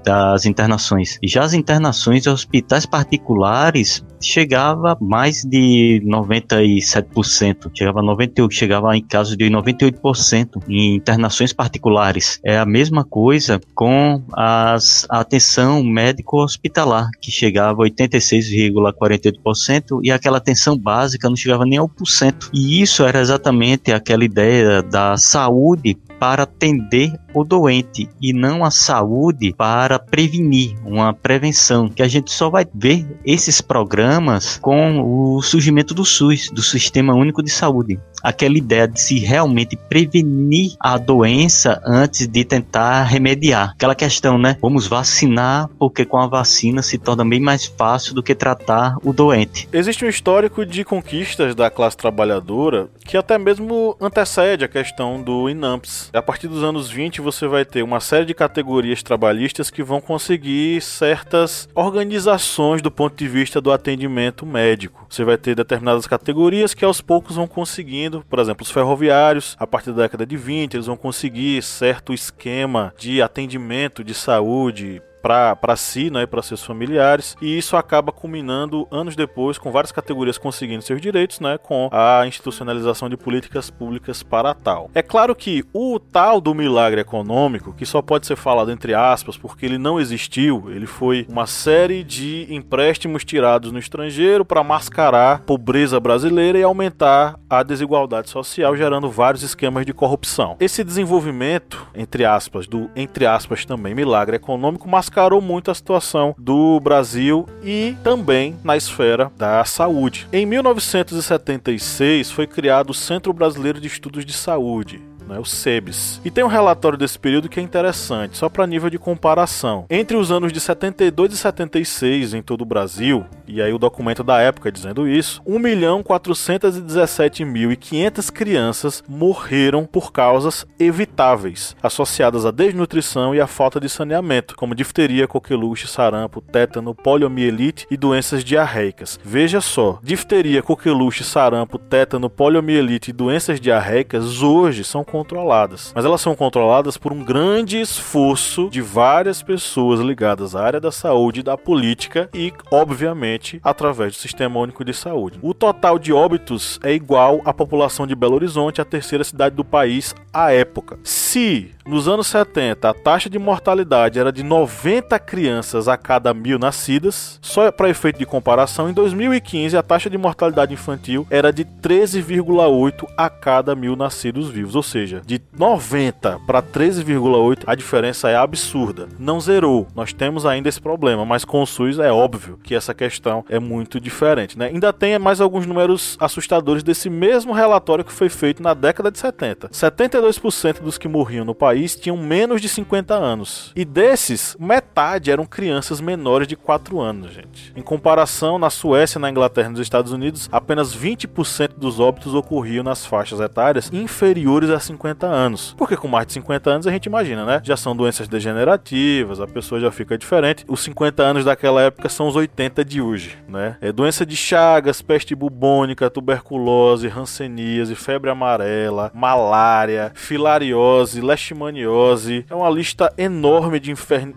das 0.03 0.45
internações. 0.45 1.17
E 1.21 1.27
já 1.27 1.43
as 1.43 1.53
internações 1.53 2.24
de 2.24 2.29
hospitais 2.29 2.86
particulares 2.86 4.03
chegava 4.21 4.98
mais 5.01 5.43
de 5.43 6.01
97%, 6.05 7.69
chegava 7.74 8.00
a 8.00 8.03
98%, 8.03 8.50
chegava 8.51 8.95
em 8.95 9.03
casos 9.03 9.36
de 9.36 9.50
98% 9.50 10.62
em 10.69 10.95
internações 10.95 11.51
particulares. 11.51 12.39
É 12.43 12.55
a 12.57 12.65
mesma 12.65 13.03
coisa 13.03 13.60
com 13.74 14.24
as, 14.33 15.07
a 15.10 15.21
atenção 15.21 15.83
médico-hospitalar, 15.83 17.10
que 17.19 17.31
chegava 17.31 17.83
a 17.83 17.89
86,48% 17.89 20.01
e 20.03 20.12
aquela 20.12 20.38
atenção 20.38 20.77
básica 20.77 21.27
não 21.27 21.36
chegava 21.36 21.65
nem 21.65 21.79
ao 21.79 21.89
por 21.89 22.07
cento. 22.07 22.51
E 22.53 22.79
isso 22.81 23.03
era 23.03 23.19
exatamente 23.19 23.91
aquela 23.91 24.24
ideia 24.24 24.83
da 24.83 25.17
saúde 25.31 25.97
para 26.19 26.43
atender 26.43 27.11
o 27.33 27.43
doente 27.43 28.09
e 28.21 28.33
não 28.33 28.65
a 28.65 28.69
saúde 28.69 29.53
para 29.57 29.97
prevenir, 29.97 30.75
uma 30.85 31.13
prevenção, 31.13 31.89
que 31.89 32.03
a 32.03 32.07
gente 32.07 32.31
só 32.31 32.50
vai 32.50 32.65
ver 32.75 33.07
esses 33.25 33.61
programas 33.61 34.59
com 34.59 35.00
o 35.01 35.41
surgimento 35.41 35.93
do 35.93 36.03
SUS, 36.03 36.50
do 36.51 36.61
Sistema 36.61 37.15
Único 37.15 37.41
de 37.41 37.50
Saúde 37.50 38.00
aquela 38.23 38.57
ideia 38.57 38.87
de 38.87 38.99
se 38.99 39.19
realmente 39.19 39.75
prevenir 39.75 40.75
a 40.79 40.97
doença 40.97 41.81
antes 41.85 42.27
de 42.27 42.43
tentar 42.43 43.03
remediar. 43.03 43.71
Aquela 43.71 43.95
questão, 43.95 44.37
né? 44.37 44.57
Vamos 44.61 44.87
vacinar 44.87 45.69
porque 45.79 46.05
com 46.05 46.17
a 46.17 46.27
vacina 46.27 46.81
se 46.81 46.97
torna 46.97 47.25
bem 47.25 47.39
mais 47.39 47.65
fácil 47.65 48.13
do 48.13 48.23
que 48.23 48.35
tratar 48.35 48.95
o 49.03 49.13
doente. 49.13 49.67
Existe 49.71 50.05
um 50.05 50.09
histórico 50.09 50.65
de 50.65 50.83
conquistas 50.83 51.55
da 51.55 51.69
classe 51.69 51.97
trabalhadora 51.97 52.89
que 53.05 53.17
até 53.17 53.37
mesmo 53.37 53.95
antecede 53.99 54.63
a 54.63 54.67
questão 54.67 55.21
do 55.21 55.49
INAMPS. 55.49 56.09
A 56.13 56.21
partir 56.21 56.47
dos 56.47 56.63
anos 56.63 56.89
20 56.89 57.21
você 57.21 57.47
vai 57.47 57.65
ter 57.65 57.83
uma 57.83 57.99
série 57.99 58.25
de 58.25 58.33
categorias 58.33 59.03
trabalhistas 59.03 59.69
que 59.69 59.83
vão 59.83 59.99
conseguir 59.99 60.81
certas 60.81 61.67
organizações 61.75 62.81
do 62.81 62.91
ponto 62.91 63.15
de 63.15 63.27
vista 63.27 63.59
do 63.59 63.71
atendimento 63.71 64.45
médico. 64.45 65.05
Você 65.09 65.23
vai 65.23 65.37
ter 65.37 65.55
determinadas 65.55 66.07
categorias 66.07 66.73
que 66.73 66.85
aos 66.85 67.01
poucos 67.01 67.35
vão 67.35 67.47
conseguindo 67.47 68.11
por 68.20 68.39
exemplo, 68.39 68.63
os 68.63 68.72
ferroviários, 68.72 69.56
a 69.60 69.65
partir 69.65 69.91
da 69.91 70.03
década 70.03 70.25
de 70.25 70.36
20, 70.36 70.74
eles 70.74 70.88
vão 70.88 70.98
conseguir 70.98 71.62
certo 71.63 72.13
esquema 72.13 72.94
de 72.98 73.22
atendimento 73.22 74.03
de 74.03 74.13
saúde 74.13 75.01
para 75.21 75.75
si, 75.75 76.09
né, 76.09 76.25
para 76.25 76.41
seus 76.41 76.63
familiares, 76.63 77.35
e 77.41 77.57
isso 77.57 77.77
acaba 77.77 78.11
culminando 78.11 78.87
anos 78.91 79.15
depois 79.15 79.57
com 79.57 79.71
várias 79.71 79.91
categorias 79.91 80.37
conseguindo 80.37 80.81
seus 80.81 81.01
direitos, 81.01 81.39
né, 81.39 81.57
com 81.57 81.89
a 81.91 82.25
institucionalização 82.25 83.09
de 83.09 83.17
políticas 83.17 83.69
públicas 83.69 84.23
para 84.23 84.53
tal. 84.53 84.89
É 84.93 85.01
claro 85.01 85.35
que 85.35 85.63
o 85.73 85.99
tal 85.99 86.41
do 86.41 86.53
milagre 86.53 87.01
econômico, 87.01 87.73
que 87.73 87.85
só 87.85 88.01
pode 88.01 88.25
ser 88.25 88.35
falado 88.35 88.71
entre 88.71 88.93
aspas, 88.93 89.37
porque 89.37 89.65
ele 89.65 89.77
não 89.77 89.99
existiu, 89.99 90.71
ele 90.71 90.85
foi 90.85 91.25
uma 91.29 91.45
série 91.45 92.03
de 92.03 92.47
empréstimos 92.49 93.23
tirados 93.23 93.71
no 93.71 93.79
estrangeiro 93.79 94.43
para 94.43 94.63
mascarar 94.63 95.35
a 95.35 95.39
pobreza 95.39 95.99
brasileira 95.99 96.57
e 96.57 96.63
aumentar 96.63 97.39
a 97.49 97.63
desigualdade 97.63 98.29
social, 98.29 98.75
gerando 98.75 99.09
vários 99.09 99.43
esquemas 99.43 99.85
de 99.85 99.93
corrupção. 99.93 100.55
Esse 100.59 100.83
desenvolvimento, 100.83 101.87
entre 101.93 102.25
aspas, 102.25 102.67
do 102.67 102.89
entre 102.95 103.25
aspas 103.25 103.65
também 103.65 103.93
milagre 103.93 104.35
econômico, 104.35 104.87
mas 104.87 105.09
mascarou 105.12 105.41
muito 105.41 105.70
a 105.70 105.75
situação 105.75 106.34
do 106.38 106.80
Brasil 106.80 107.46
e 107.62 107.98
também 108.01 108.58
na 108.63 108.77
esfera 108.77 109.30
da 109.38 109.65
saúde. 109.65 110.25
Em 110.32 110.46
1976 110.46 112.32
foi 112.32 112.48
criado 112.48 112.91
o 112.91 112.94
Centro 112.94 113.34
Brasileiro 113.34 113.82
de 113.82 113.88
Estudos 113.88 114.25
de 114.25 114.32
Saúde, 114.32 115.01
né, 115.31 115.39
o 115.39 115.45
SEBS. 115.45 116.19
E 116.23 116.29
tem 116.29 116.43
um 116.43 116.47
relatório 116.47 116.97
desse 116.97 117.17
período 117.17 117.47
que 117.47 117.59
é 117.59 117.63
interessante, 117.63 118.38
só 118.38 118.50
para 118.50 118.67
nível 118.67 118.89
de 118.89 119.00
comparação. 119.00 119.85
Entre 119.89 120.17
os 120.17 120.29
anos 120.29 120.51
de 120.51 120.59
72 120.59 121.31
e 121.33 121.38
76 121.38 122.33
em 122.33 122.41
todo 122.41 122.61
o 122.61 122.65
Brasil, 122.65 123.25
e 123.47 123.61
aí 123.61 123.71
o 123.71 123.77
documento 123.77 124.23
da 124.23 124.39
época 124.39 124.71
dizendo 124.71 125.07
isso, 125.07 125.41
1.417.500 125.43 128.31
crianças 128.31 129.03
morreram 129.07 129.85
por 129.85 130.11
causas 130.11 130.65
evitáveis, 130.77 131.77
associadas 131.81 132.45
à 132.45 132.51
desnutrição 132.51 133.33
e 133.33 133.39
à 133.39 133.47
falta 133.47 133.79
de 133.79 133.88
saneamento, 133.88 134.53
como 134.55 134.75
difteria, 134.75 135.25
coqueluche, 135.27 135.88
sarampo, 135.88 136.41
tétano, 136.41 136.93
poliomielite 136.93 137.88
e 137.89 137.95
doenças 137.95 138.43
diarreicas. 138.43 139.17
Veja 139.23 139.61
só, 139.61 139.97
difteria, 140.03 140.61
coqueluche, 140.61 141.23
sarampo, 141.23 141.77
tétano, 141.77 142.29
poliomielite 142.29 143.11
e 143.11 143.13
doenças 143.13 143.57
diarreicas 143.59 144.41
hoje 144.43 144.83
são 144.83 145.03
controladas. 145.21 145.91
Mas 145.95 146.03
elas 146.03 146.19
são 146.19 146.35
controladas 146.35 146.97
por 146.97 147.13
um 147.13 147.23
grande 147.23 147.79
esforço 147.79 148.69
de 148.69 148.81
várias 148.81 149.43
pessoas 149.43 149.99
ligadas 149.99 150.55
à 150.55 150.63
área 150.63 150.79
da 150.79 150.91
saúde 150.91 151.43
da 151.43 151.55
política 151.55 152.29
e, 152.33 152.51
obviamente, 152.71 153.59
através 153.63 154.13
do 154.13 154.19
Sistema 154.19 154.59
Único 154.59 154.83
de 154.83 154.93
Saúde. 154.93 155.39
O 155.41 155.53
total 155.53 155.99
de 155.99 156.11
óbitos 156.11 156.79
é 156.83 156.91
igual 156.91 157.41
à 157.45 157.53
população 157.53 158.07
de 158.07 158.15
Belo 158.15 158.35
Horizonte, 158.35 158.81
a 158.81 158.85
terceira 158.85 159.23
cidade 159.23 159.55
do 159.55 159.63
país 159.63 160.15
à 160.33 160.51
época. 160.51 160.97
Se 161.03 161.71
nos 161.85 162.07
anos 162.07 162.27
70 162.27 162.89
a 162.89 162.93
taxa 162.93 163.29
de 163.29 163.37
mortalidade 163.37 164.19
era 164.19 164.31
de 164.31 164.43
90 164.43 165.17
crianças 165.19 165.87
a 165.87 165.97
cada 165.97 166.33
mil 166.33 166.57
nascidas, 166.57 167.39
só 167.41 167.71
para 167.71 167.89
efeito 167.89 168.19
de 168.19 168.25
comparação, 168.25 168.89
em 168.89 168.93
2015 168.93 169.75
a 169.75 169.83
taxa 169.83 170.09
de 170.09 170.17
mortalidade 170.17 170.73
infantil 170.73 171.27
era 171.29 171.51
de 171.51 171.65
13,8 171.65 173.05
a 173.17 173.29
cada 173.29 173.75
mil 173.75 173.95
nascidos 173.95 174.49
vivos, 174.49 174.75
ou 174.75 174.83
seja, 174.83 175.11
seja, 175.12 175.22
de 175.25 175.41
90 175.58 176.39
para 176.48 176.62
13,8, 176.62 177.63
a 177.68 177.75
diferença 177.75 178.30
é 178.30 178.36
absurda. 178.36 179.10
Não 179.20 179.39
zerou. 179.39 179.88
Nós 179.94 180.13
temos 180.13 180.46
ainda 180.46 180.70
esse 180.70 180.80
problema, 180.80 181.25
mas 181.25 181.44
com 181.44 181.62
o 181.62 181.65
SUS 181.65 182.00
é 182.00 182.12
óbvio 182.12 182.58
que 182.63 182.74
essa 182.74 182.94
questão 182.94 183.44
é 183.50 183.60
muito 183.60 184.00
diferente, 184.00 184.58
né? 184.58 184.68
Ainda 184.68 184.94
tem 184.94 185.18
mais 185.20 185.41
alguns 185.41 185.65
números 185.65 186.18
assustadores 186.20 186.84
desse 186.84 187.10
mesmo 187.10 187.51
relatório 187.51 188.06
que 188.06 188.12
foi 188.12 188.30
feito 188.30 188.63
na 188.63 188.74
década 188.74 189.12
de 189.12 189.20
70. 189.20 189.70
72% 189.70 190.82
dos 190.82 190.98
que 190.98 191.08
morriam 191.08 191.44
no 191.44 191.56
país 191.56 191.96
tinham 191.96 192.18
menos 192.18 192.62
de 192.62 192.70
50 192.70 193.13
anos. 193.13 193.72
E 193.75 193.84
desses, 193.84 194.56
metade 194.60 195.32
eram 195.32 195.46
crianças 195.46 196.00
menores 196.00 196.48
de 196.48 196.56
4 196.56 197.00
anos, 197.00 197.34
gente. 197.34 197.74
Em 197.75 197.82
comparação, 197.82 198.58
na 198.58 198.70
Suécia, 198.70 199.20
na 199.20 199.30
Inglaterra 199.30 199.68
e 199.68 199.72
nos 199.72 199.82
Estados 199.82 200.12
Unidos, 200.12 200.48
apenas 200.51 200.96
20% 200.96 201.72
dos 201.77 202.00
óbitos 202.00 202.34
ocorriam 202.34 202.84
nas 202.84 203.06
faixas 203.06 203.39
etárias 203.39 203.91
inferiores 203.91 204.70
a 204.70 204.80
50 204.91 205.25
anos. 205.25 205.74
Porque 205.77 205.98
com 205.98 206.07
mais 206.07 206.27
de 206.27 206.33
50 206.33 206.69
anos 206.69 206.88
a 206.88 206.91
gente 206.91 207.05
imagina, 207.05 207.45
né? 207.45 207.62
Já 207.63 207.75
são 207.75 207.95
doenças 207.95 208.27
degenerativas, 208.27 209.39
a 209.39 209.48
pessoa 209.48 209.79
já 209.79 209.91
fica 209.91 210.17
diferente. 210.17 210.65
Os 210.67 210.81
50 210.81 211.24
anos 211.24 211.45
daquela 211.45 211.81
época 211.81 212.10
são 212.10 212.27
os 212.27 212.36
80 212.36 212.83
de 212.83 213.01
hoje, 213.01 213.38
né? 213.48 213.77
É 213.81 213.91
doença 213.91 214.25
de 214.25 214.36
Chagas, 214.36 215.01
peste 215.01 215.36
bubônica, 215.36 216.10
tuberculose, 216.10 217.07
hanseníase, 217.07 217.95
febre 217.95 218.29
amarela, 218.29 219.12
malária, 219.13 220.12
filariose, 220.15 221.21
leishmaniose. 221.21 222.45
É 222.50 222.55
uma 222.55 222.69
lista 222.69 223.13
enorme 223.17 223.79
de, 223.79 223.93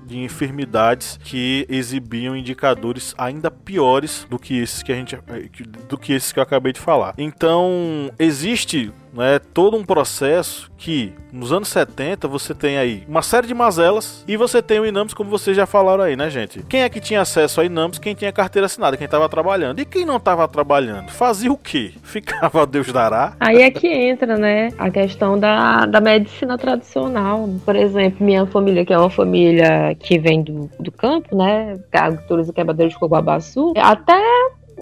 de 0.07 0.19
enfermidades 0.19 1.19
que 1.23 1.67
exibiam 1.69 2.37
indicadores 2.37 3.15
ainda 3.19 3.51
piores 3.51 4.27
do 4.29 4.39
que 4.39 4.59
esses 4.59 4.83
que 4.83 4.93
a 4.93 4.95
gente 4.95 5.19
do 5.89 5.99
que 5.99 6.13
esses 6.13 6.33
que 6.33 6.39
eu 6.39 6.43
acabei 6.43 6.73
de 6.73 6.81
falar. 6.81 7.15
Então, 7.19 8.11
existe 8.19 8.93
né, 9.15 9.39
todo 9.39 9.77
um 9.77 9.85
processo 9.85 10.71
que 10.77 11.13
nos 11.33 11.53
anos 11.53 11.69
70 11.69 12.29
você 12.29 12.55
tem 12.55 12.77
aí 12.77 13.05
uma 13.09 13.23
série 13.23 13.47
de 13.47 13.55
mazelas 13.55 14.25
e 14.27 14.37
você 14.37 14.61
tem 14.61 14.81
o 14.81 14.87
Inames, 14.87 15.15
como 15.15 15.31
vocês 15.31 15.57
já 15.57 15.67
falaram 15.67 16.05
aí, 16.05 16.17
né, 16.17 16.29
gente? 16.29 16.63
Quem 16.69 16.83
é 16.83 16.89
que 16.89 17.01
tinha 17.01 17.21
acesso 17.21 17.61
ao 17.61 17.67
Inames? 17.67 17.99
Quem 17.99 18.15
tinha 18.15 18.33
carteira 18.33 18.67
assinada, 18.67 18.97
quem 18.97 19.05
estava 19.05 19.29
trabalhando. 19.29 19.81
E 19.81 19.85
quem 19.85 20.05
não 20.05 20.17
estava 20.17 20.47
trabalhando? 20.49 21.11
Fazia 21.11 21.51
o 21.53 21.57
quê? 21.57 21.93
Ficava 22.03 22.67
Deus 22.67 22.93
dará. 22.93 23.35
Aí 23.41 23.63
é 23.63 23.71
que 23.71 23.87
entra, 23.87 24.37
né, 24.37 24.69
a 24.79 24.91
questão 24.91 25.39
da, 25.39 25.87
da 25.87 26.01
medicina 26.01 26.59
tradicional. 26.59 27.49
Por 27.65 27.77
exemplo, 27.77 28.25
minha 28.25 28.47
família, 28.47 28.85
que 28.85 28.93
é 28.93 28.99
uma 28.99 29.11
família 29.11 29.95
que 29.99 30.19
vem 30.19 30.43
do, 30.43 30.71
do 30.79 30.91
campo, 30.93 31.37
né, 31.37 31.79
agricultores 31.93 32.49
e 32.49 32.53
quebradeiros 32.53 32.95
de 32.95 33.01
Coguabaçu, 33.01 33.73
até 33.77 34.21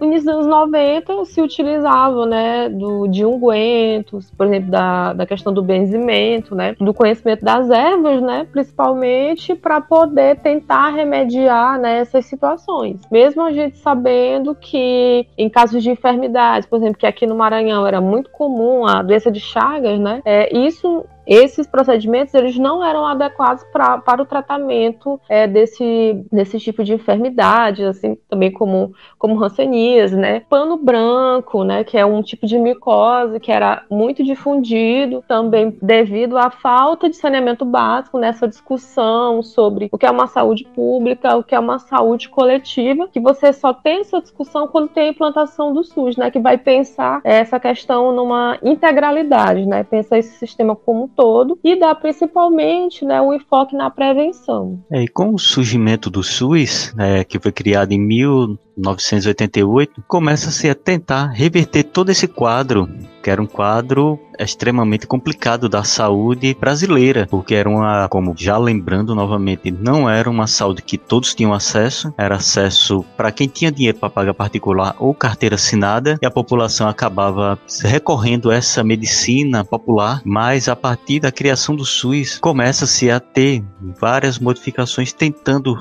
no 0.03 0.09
início 0.09 0.27
dos 0.27 0.35
anos 0.35 0.47
90 0.49 1.25
se 1.27 1.41
utilizava, 1.41 2.27
né, 2.27 2.69
do, 2.69 3.07
de 3.07 3.25
ungüentos, 3.25 4.31
por 4.33 4.49
exemplo, 4.49 4.71
da, 4.71 5.13
da 5.13 5.25
questão 5.25 5.55
do 5.55 5.63
benzimento, 5.63 6.57
né, 6.57 6.75
do 6.81 6.93
conhecimento 6.93 7.45
das 7.45 7.71
ervas, 7.71 8.21
né, 8.21 8.47
principalmente 8.51 9.55
para 9.55 9.81
poder 9.81 10.41
tentar 10.41 10.89
remediar 10.89 11.79
né, 11.79 11.99
essas 11.99 12.27
situações. 12.27 13.01
Mesmo 13.11 13.43
a 13.43 13.53
gente 13.53 13.79
sabendo 13.79 14.57
que 14.57 15.27
em 15.39 15.49
casos 15.49 15.83
de 15.83 15.91
enfermidades, 15.91 16.69
por 16.69 16.77
exemplo, 16.77 16.99
que 16.99 17.07
aqui 17.07 17.25
no 17.25 17.37
Maranhão 17.37 17.87
era 17.87 18.01
muito 18.01 18.29
comum 18.31 18.85
a 18.85 19.03
doença 19.03 19.31
de 19.31 19.39
Chagas, 19.39 20.01
né, 20.01 20.21
é, 20.25 20.57
isso 20.57 21.05
esses 21.27 21.67
procedimentos 21.67 22.35
eles 22.35 22.57
não 22.59 22.85
eram 22.85 23.07
adequados 23.07 23.65
pra, 23.73 23.99
para 23.99 24.23
o 24.23 24.27
tratamento 24.27 25.21
é, 25.29 25.47
desse, 25.47 26.25
desse 26.31 26.59
tipo 26.59 26.83
de 26.85 26.93
enfermidade, 26.95 27.85
assim, 27.85 28.17
também 28.29 28.51
como, 28.51 28.93
como 29.19 29.43
hanseníase, 29.43 30.17
né? 30.17 30.41
Pano 30.49 30.77
branco, 30.77 31.65
né, 31.65 31.85
que 31.85 31.97
é 31.97 32.05
um 32.05 32.23
tipo 32.23 32.47
de 32.47 32.59
micose 32.59 33.41
que 33.41 33.53
era 33.53 33.85
muito 33.91 34.23
difundido, 34.25 35.23
também 35.27 35.77
devido 35.81 36.37
à 36.37 36.51
falta 36.51 37.09
de 37.09 37.17
saneamento 37.17 37.65
básico 37.65 38.19
nessa 38.19 38.49
discussão 38.49 39.43
sobre 39.43 39.89
o 39.93 39.99
que 39.99 40.07
é 40.07 40.11
uma 40.11 40.27
saúde 40.27 40.65
pública, 40.75 41.37
o 41.37 41.43
que 41.43 41.55
é 41.55 41.59
uma 41.59 41.79
saúde 41.79 42.29
coletiva, 42.29 43.09
que 43.09 43.21
você 43.21 43.53
só 43.53 43.73
tem 43.73 44.01
essa 44.01 44.21
discussão 44.21 44.67
quando 44.67 44.89
tem 44.89 45.09
a 45.09 45.11
implantação 45.11 45.73
do 45.73 45.85
SUS, 45.85 46.17
né, 46.17 46.31
que 46.31 46.39
vai 46.39 46.59
pensar 46.59 47.21
essa 47.25 47.59
questão 47.61 48.13
numa 48.13 48.59
integralidade, 48.63 49.67
né, 49.67 49.85
pensar 49.85 50.19
esse 50.19 50.37
sistema 50.39 50.75
como 50.75 51.05
um 51.05 51.09
e 51.63 51.79
dar 51.79 51.95
principalmente, 51.95 53.05
né, 53.05 53.21
um 53.21 53.33
enfoque 53.33 53.77
na 53.77 53.89
prevenção. 53.91 54.83
É, 54.91 55.03
e 55.03 55.09
com 55.09 55.35
o 55.35 55.39
surgimento 55.39 56.11
do 56.11 56.21
SUS, 56.23 56.95
né, 56.97 57.23
que 57.25 57.39
foi 57.39 57.53
criado 57.53 57.93
em 57.93 58.01
1988, 58.01 60.03
começa-se 60.09 60.69
a 60.69 60.75
tentar 60.75 61.27
reverter 61.27 61.85
todo 61.85 62.11
esse 62.11 62.27
quadro 62.27 62.89
que 63.23 63.31
era 63.31 63.41
um 63.41 63.47
quadro 63.47 64.19
extremamente 64.39 65.07
complicado 65.07 65.69
da 65.69 65.85
saúde 65.85 66.57
brasileira, 66.59 67.27
porque 67.31 67.55
era 67.55 67.69
uma, 67.69 68.09
como 68.09 68.35
já 68.37 68.59
lembrando 68.59 69.15
novamente, 69.15 69.71
não 69.71 70.11
era 70.11 70.29
uma 70.29 70.47
saúde 70.47 70.83
que 70.83 70.99
todos 70.99 71.35
tinham 71.35 71.53
acesso, 71.53 72.13
era 72.19 72.37
acesso 72.37 73.05
para 73.17 73.31
quem 73.31 73.47
tinha 73.47 73.71
dinheiro 73.71 73.99
para 73.99 74.11
pagar 74.11 74.35
particular 74.35 74.97
ou 74.99 75.15
carteira 75.15 75.55
assinada, 75.55 76.19
e 76.21 76.27
a 76.27 76.31
população 76.31 76.89
acabava 76.89 77.59
recorrendo 77.83 78.51
a 78.51 78.55
essa 78.55 78.83
medicina 78.83 79.65
popular, 79.65 80.21
mas 80.25 80.69
a 80.69 80.75
partir 80.75 81.21
da 81.21 81.31
criação 81.31 81.77
do 81.77 81.85
SUS 81.85 82.39
começa-se 82.41 83.11
a 83.11 83.21
ter 83.21 83.63
várias 84.01 84.39
modificações 84.39 85.13
tentando 85.13 85.77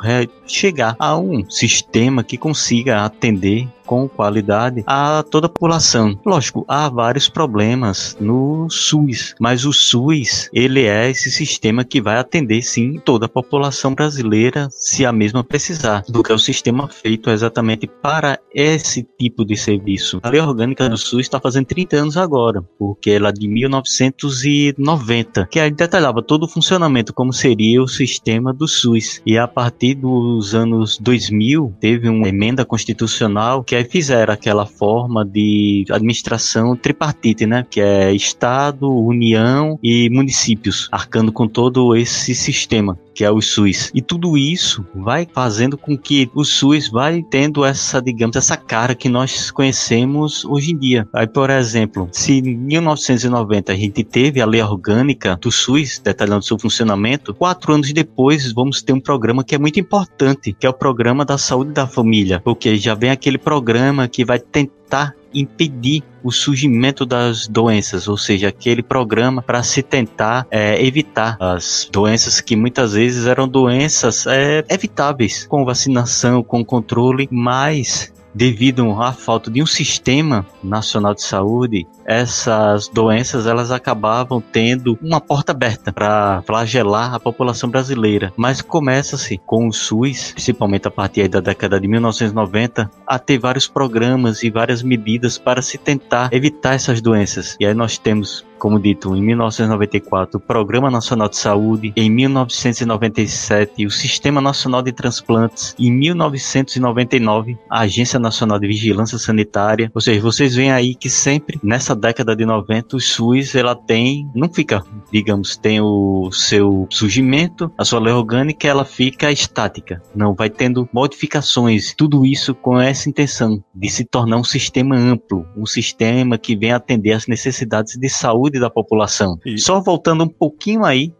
chegar 0.45 0.95
a 1.00 1.17
um 1.17 1.50
sistema 1.50 2.24
que 2.24 2.38
consiga 2.38 3.03
atender 3.03 3.67
com 3.91 4.07
qualidade 4.07 4.86
a 4.88 5.21
toda 5.29 5.48
a 5.48 5.50
população. 5.50 6.17
Lógico, 6.25 6.63
há 6.65 6.88
vários 6.88 7.27
problemas 7.27 8.15
no 8.21 8.69
SUS, 8.69 9.36
mas 9.38 9.65
o 9.65 9.74
SUS, 9.74 10.50
ele 10.53 10.86
é 10.86 11.10
esse 11.10 11.29
sistema 11.29 11.83
que 11.83 12.01
vai 12.01 12.15
atender 12.15 12.62
sim 12.62 13.01
toda 13.03 13.25
a 13.25 13.29
população 13.29 13.93
brasileira 13.93 14.69
se 14.71 15.05
a 15.05 15.12
mesma 15.12 15.43
precisar, 15.43 16.05
do 16.07 16.24
que 16.24 16.31
é 16.31 16.36
o 16.36 16.39
sistema 16.39 16.88
feito 16.88 17.29
exatamente 17.29 17.86
para 17.86 18.39
esse 18.55 19.05
tipo 19.19 19.43
de 19.43 19.57
serviço. 19.57 20.21
A 20.24 20.29
lei 20.29 20.39
orgânica 20.39 20.88
do 20.88 20.98
SUS 20.98 21.24
está 21.24 21.41
fazendo 21.41 21.65
30 21.65 21.98
anos 21.98 22.15
agora, 22.15 22.63
porque 22.79 23.12
ela 23.12 23.27
é 23.27 23.33
de 23.33 23.45
1990, 23.45 25.48
que 25.48 25.60
aí 25.60 25.69
detalhava 25.69 26.24
todo 26.24 26.43
o 26.43 26.48
funcionamento, 26.48 27.13
como 27.13 27.33
seria 27.33 27.83
o 27.83 27.89
sistema 27.89 28.53
do 28.53 28.69
SUS. 28.69 29.21
E 29.25 29.38
a 29.38 29.50
partir 29.50 29.95
dos 29.95 30.55
anos 30.55 30.98
2000, 30.98 31.75
teve 31.81 32.07
uma 32.07 32.29
emenda 32.29 32.63
constitucional 32.63 33.65
que 33.65 33.80
aí 33.81 33.89
fizeram 33.89 34.33
aquela 34.33 34.65
forma 34.65 35.25
de 35.25 35.85
administração 35.89 36.75
tripartite, 36.75 37.45
né? 37.45 37.65
Que 37.69 37.81
é 37.81 38.13
Estado, 38.13 38.89
União 38.89 39.77
e 39.83 40.09
municípios, 40.09 40.88
arcando 40.91 41.31
com 41.31 41.47
todo 41.47 41.95
esse 41.95 42.33
sistema 42.33 42.97
que 43.13 43.23
é 43.23 43.31
o 43.31 43.41
SUS. 43.41 43.91
E 43.93 44.01
tudo 44.01 44.38
isso 44.38 44.85
vai 44.95 45.27
fazendo 45.31 45.77
com 45.77 45.97
que 45.97 46.29
o 46.33 46.43
SUS 46.43 46.89
vai 46.89 47.23
tendo 47.29 47.63
essa, 47.65 48.01
digamos, 48.01 48.35
essa 48.35 48.57
cara 48.57 48.95
que 48.95 49.09
nós 49.09 49.51
conhecemos 49.51 50.45
hoje 50.45 50.71
em 50.71 50.77
dia. 50.77 51.07
Aí, 51.13 51.27
por 51.27 51.50
exemplo, 51.50 52.09
se 52.11 52.39
em 52.39 52.57
1990 52.57 53.71
a 53.71 53.75
gente 53.75 54.03
teve 54.03 54.41
a 54.41 54.45
lei 54.45 54.61
orgânica 54.61 55.38
do 55.39 55.51
SUS, 55.51 56.00
detalhando 56.03 56.43
seu 56.43 56.57
funcionamento, 56.57 57.33
quatro 57.33 57.73
anos 57.73 57.91
depois 57.93 58.51
vamos 58.53 58.81
ter 58.81 58.93
um 58.93 59.00
programa 59.00 59.43
que 59.43 59.55
é 59.55 59.59
muito 59.59 59.79
importante, 59.79 60.53
que 60.53 60.65
é 60.65 60.69
o 60.69 60.73
programa 60.73 61.25
da 61.25 61.38
saúde 61.38 61.71
da 61.71 61.85
família, 61.85 62.39
porque 62.43 62.77
já 62.77 62.95
vem 62.95 63.09
aquele 63.09 63.38
programa 63.38 63.70
que 64.07 64.25
vai 64.25 64.39
tentar 64.39 65.15
impedir 65.33 66.03
o 66.23 66.31
surgimento 66.31 67.05
das 67.05 67.47
doenças, 67.47 68.07
ou 68.07 68.17
seja, 68.17 68.49
aquele 68.49 68.83
programa 68.83 69.41
para 69.41 69.63
se 69.63 69.81
tentar 69.81 70.45
é, 70.51 70.83
evitar 70.85 71.37
as 71.39 71.89
doenças 71.91 72.41
que 72.41 72.55
muitas 72.55 72.93
vezes 72.93 73.25
eram 73.25 73.47
doenças 73.47 74.27
é, 74.27 74.63
evitáveis 74.69 75.45
com 75.47 75.65
vacinação, 75.65 76.43
com 76.43 76.63
controle, 76.63 77.27
mas 77.31 78.13
devido 78.33 78.91
à 79.01 79.11
falta 79.11 79.50
de 79.51 79.61
um 79.61 79.65
sistema 79.65 80.45
nacional 80.63 81.13
de 81.13 81.23
saúde, 81.23 81.88
essas 82.06 82.88
doenças 82.88 83.45
elas 83.45 83.71
acabavam 83.71 84.41
tendo 84.41 84.97
uma 85.01 85.21
porta 85.21 85.51
aberta 85.51 85.91
para 85.91 86.41
flagelar 86.45 87.13
a 87.13 87.19
população 87.19 87.69
brasileira. 87.69 88.34
Mas 88.36 88.62
começa-se 88.62 89.38
com 89.38 89.67
o 89.67 89.73
SUS, 89.73 90.32
principalmente 90.34 90.88
a 90.88 90.91
partir 90.91 91.27
da 91.27 91.39
década 91.39 91.79
de 91.79 91.88
1990, 91.88 92.89
a 93.06 93.19
ter 93.19 93.38
vários 93.38 93.67
programas 93.67 94.43
e 94.43 94.49
várias 94.49 94.82
medidas 94.82 95.38
para 95.38 95.62
se 95.62 95.77
tentar 95.77 96.29
evitar 96.32 96.75
essas 96.75 97.01
doenças. 97.01 97.56
E 97.60 97.65
aí 97.65 97.73
nós 97.73 97.97
temos 97.97 98.45
como 98.62 98.80
dito, 98.80 99.15
em 99.15 99.24
1994, 99.24 100.38
o 100.38 100.39
Programa 100.39 100.91
Nacional 100.91 101.28
de 101.28 101.36
Saúde, 101.36 101.91
em 101.95 102.12
1997, 102.12 103.88
o 103.88 103.89
Sistema 103.89 104.39
Nacional 104.39 104.84
de 104.84 104.91
Transplantes, 104.91 105.76
em 105.80 105.91
1999, 105.91 107.58
a 107.67 107.80
Agência 107.80 108.19
Nacional 108.19 108.60
de 108.60 108.67
Vigilância 108.67 109.17
Sanitária. 109.17 109.91
Ou 109.95 110.00
seja, 110.00 110.21
vocês 110.21 110.54
veem 110.54 110.71
aí 110.71 110.93
que 110.93 111.10
sempre 111.10 111.60
nessa 111.63 111.95
década 111.95 112.36
de 112.36 112.45
90 112.45 112.97
o 112.97 113.00
SUS 113.00 113.56
ela 113.56 113.74
tem, 113.74 114.30
não 114.36 114.47
fica, 114.47 114.84
digamos, 115.12 115.58
tem 115.58 115.82
o 115.82 116.30
seu 116.32 116.86
surgimento, 116.91 117.71
a 117.76 117.84
sua 117.84 118.00
lei 118.00 118.13
orgânica, 118.13 118.67
ela 118.67 118.86
fica 118.86 119.32
estática. 119.32 120.04
Não, 120.13 120.36
vai 120.36 120.52
tendo 120.52 120.88
modificações, 120.93 121.95
tudo 121.97 122.28
isso 122.28 122.54
com 122.54 122.80
essa 122.80 123.10
intenção 123.10 123.63
de 123.74 123.89
se 123.89 124.06
tornar 124.06 124.38
um 124.38 124.43
sistema 124.43 124.95
amplo, 124.95 125.47
um 125.58 125.65
sistema 125.65 126.38
que 126.38 126.56
vem 126.56 126.71
atender 126.71 127.13
às 127.13 127.26
necessidades 127.26 127.97
de 127.97 128.08
saúde 128.08 128.50
saúde 128.51 128.59
da 128.59 128.69
população. 128.69 129.39
E... 129.45 129.57
Só 129.57 129.79
voltando 129.79 130.25
um 130.25 130.27
pouquinho 130.27 130.83
aí, 130.83 131.13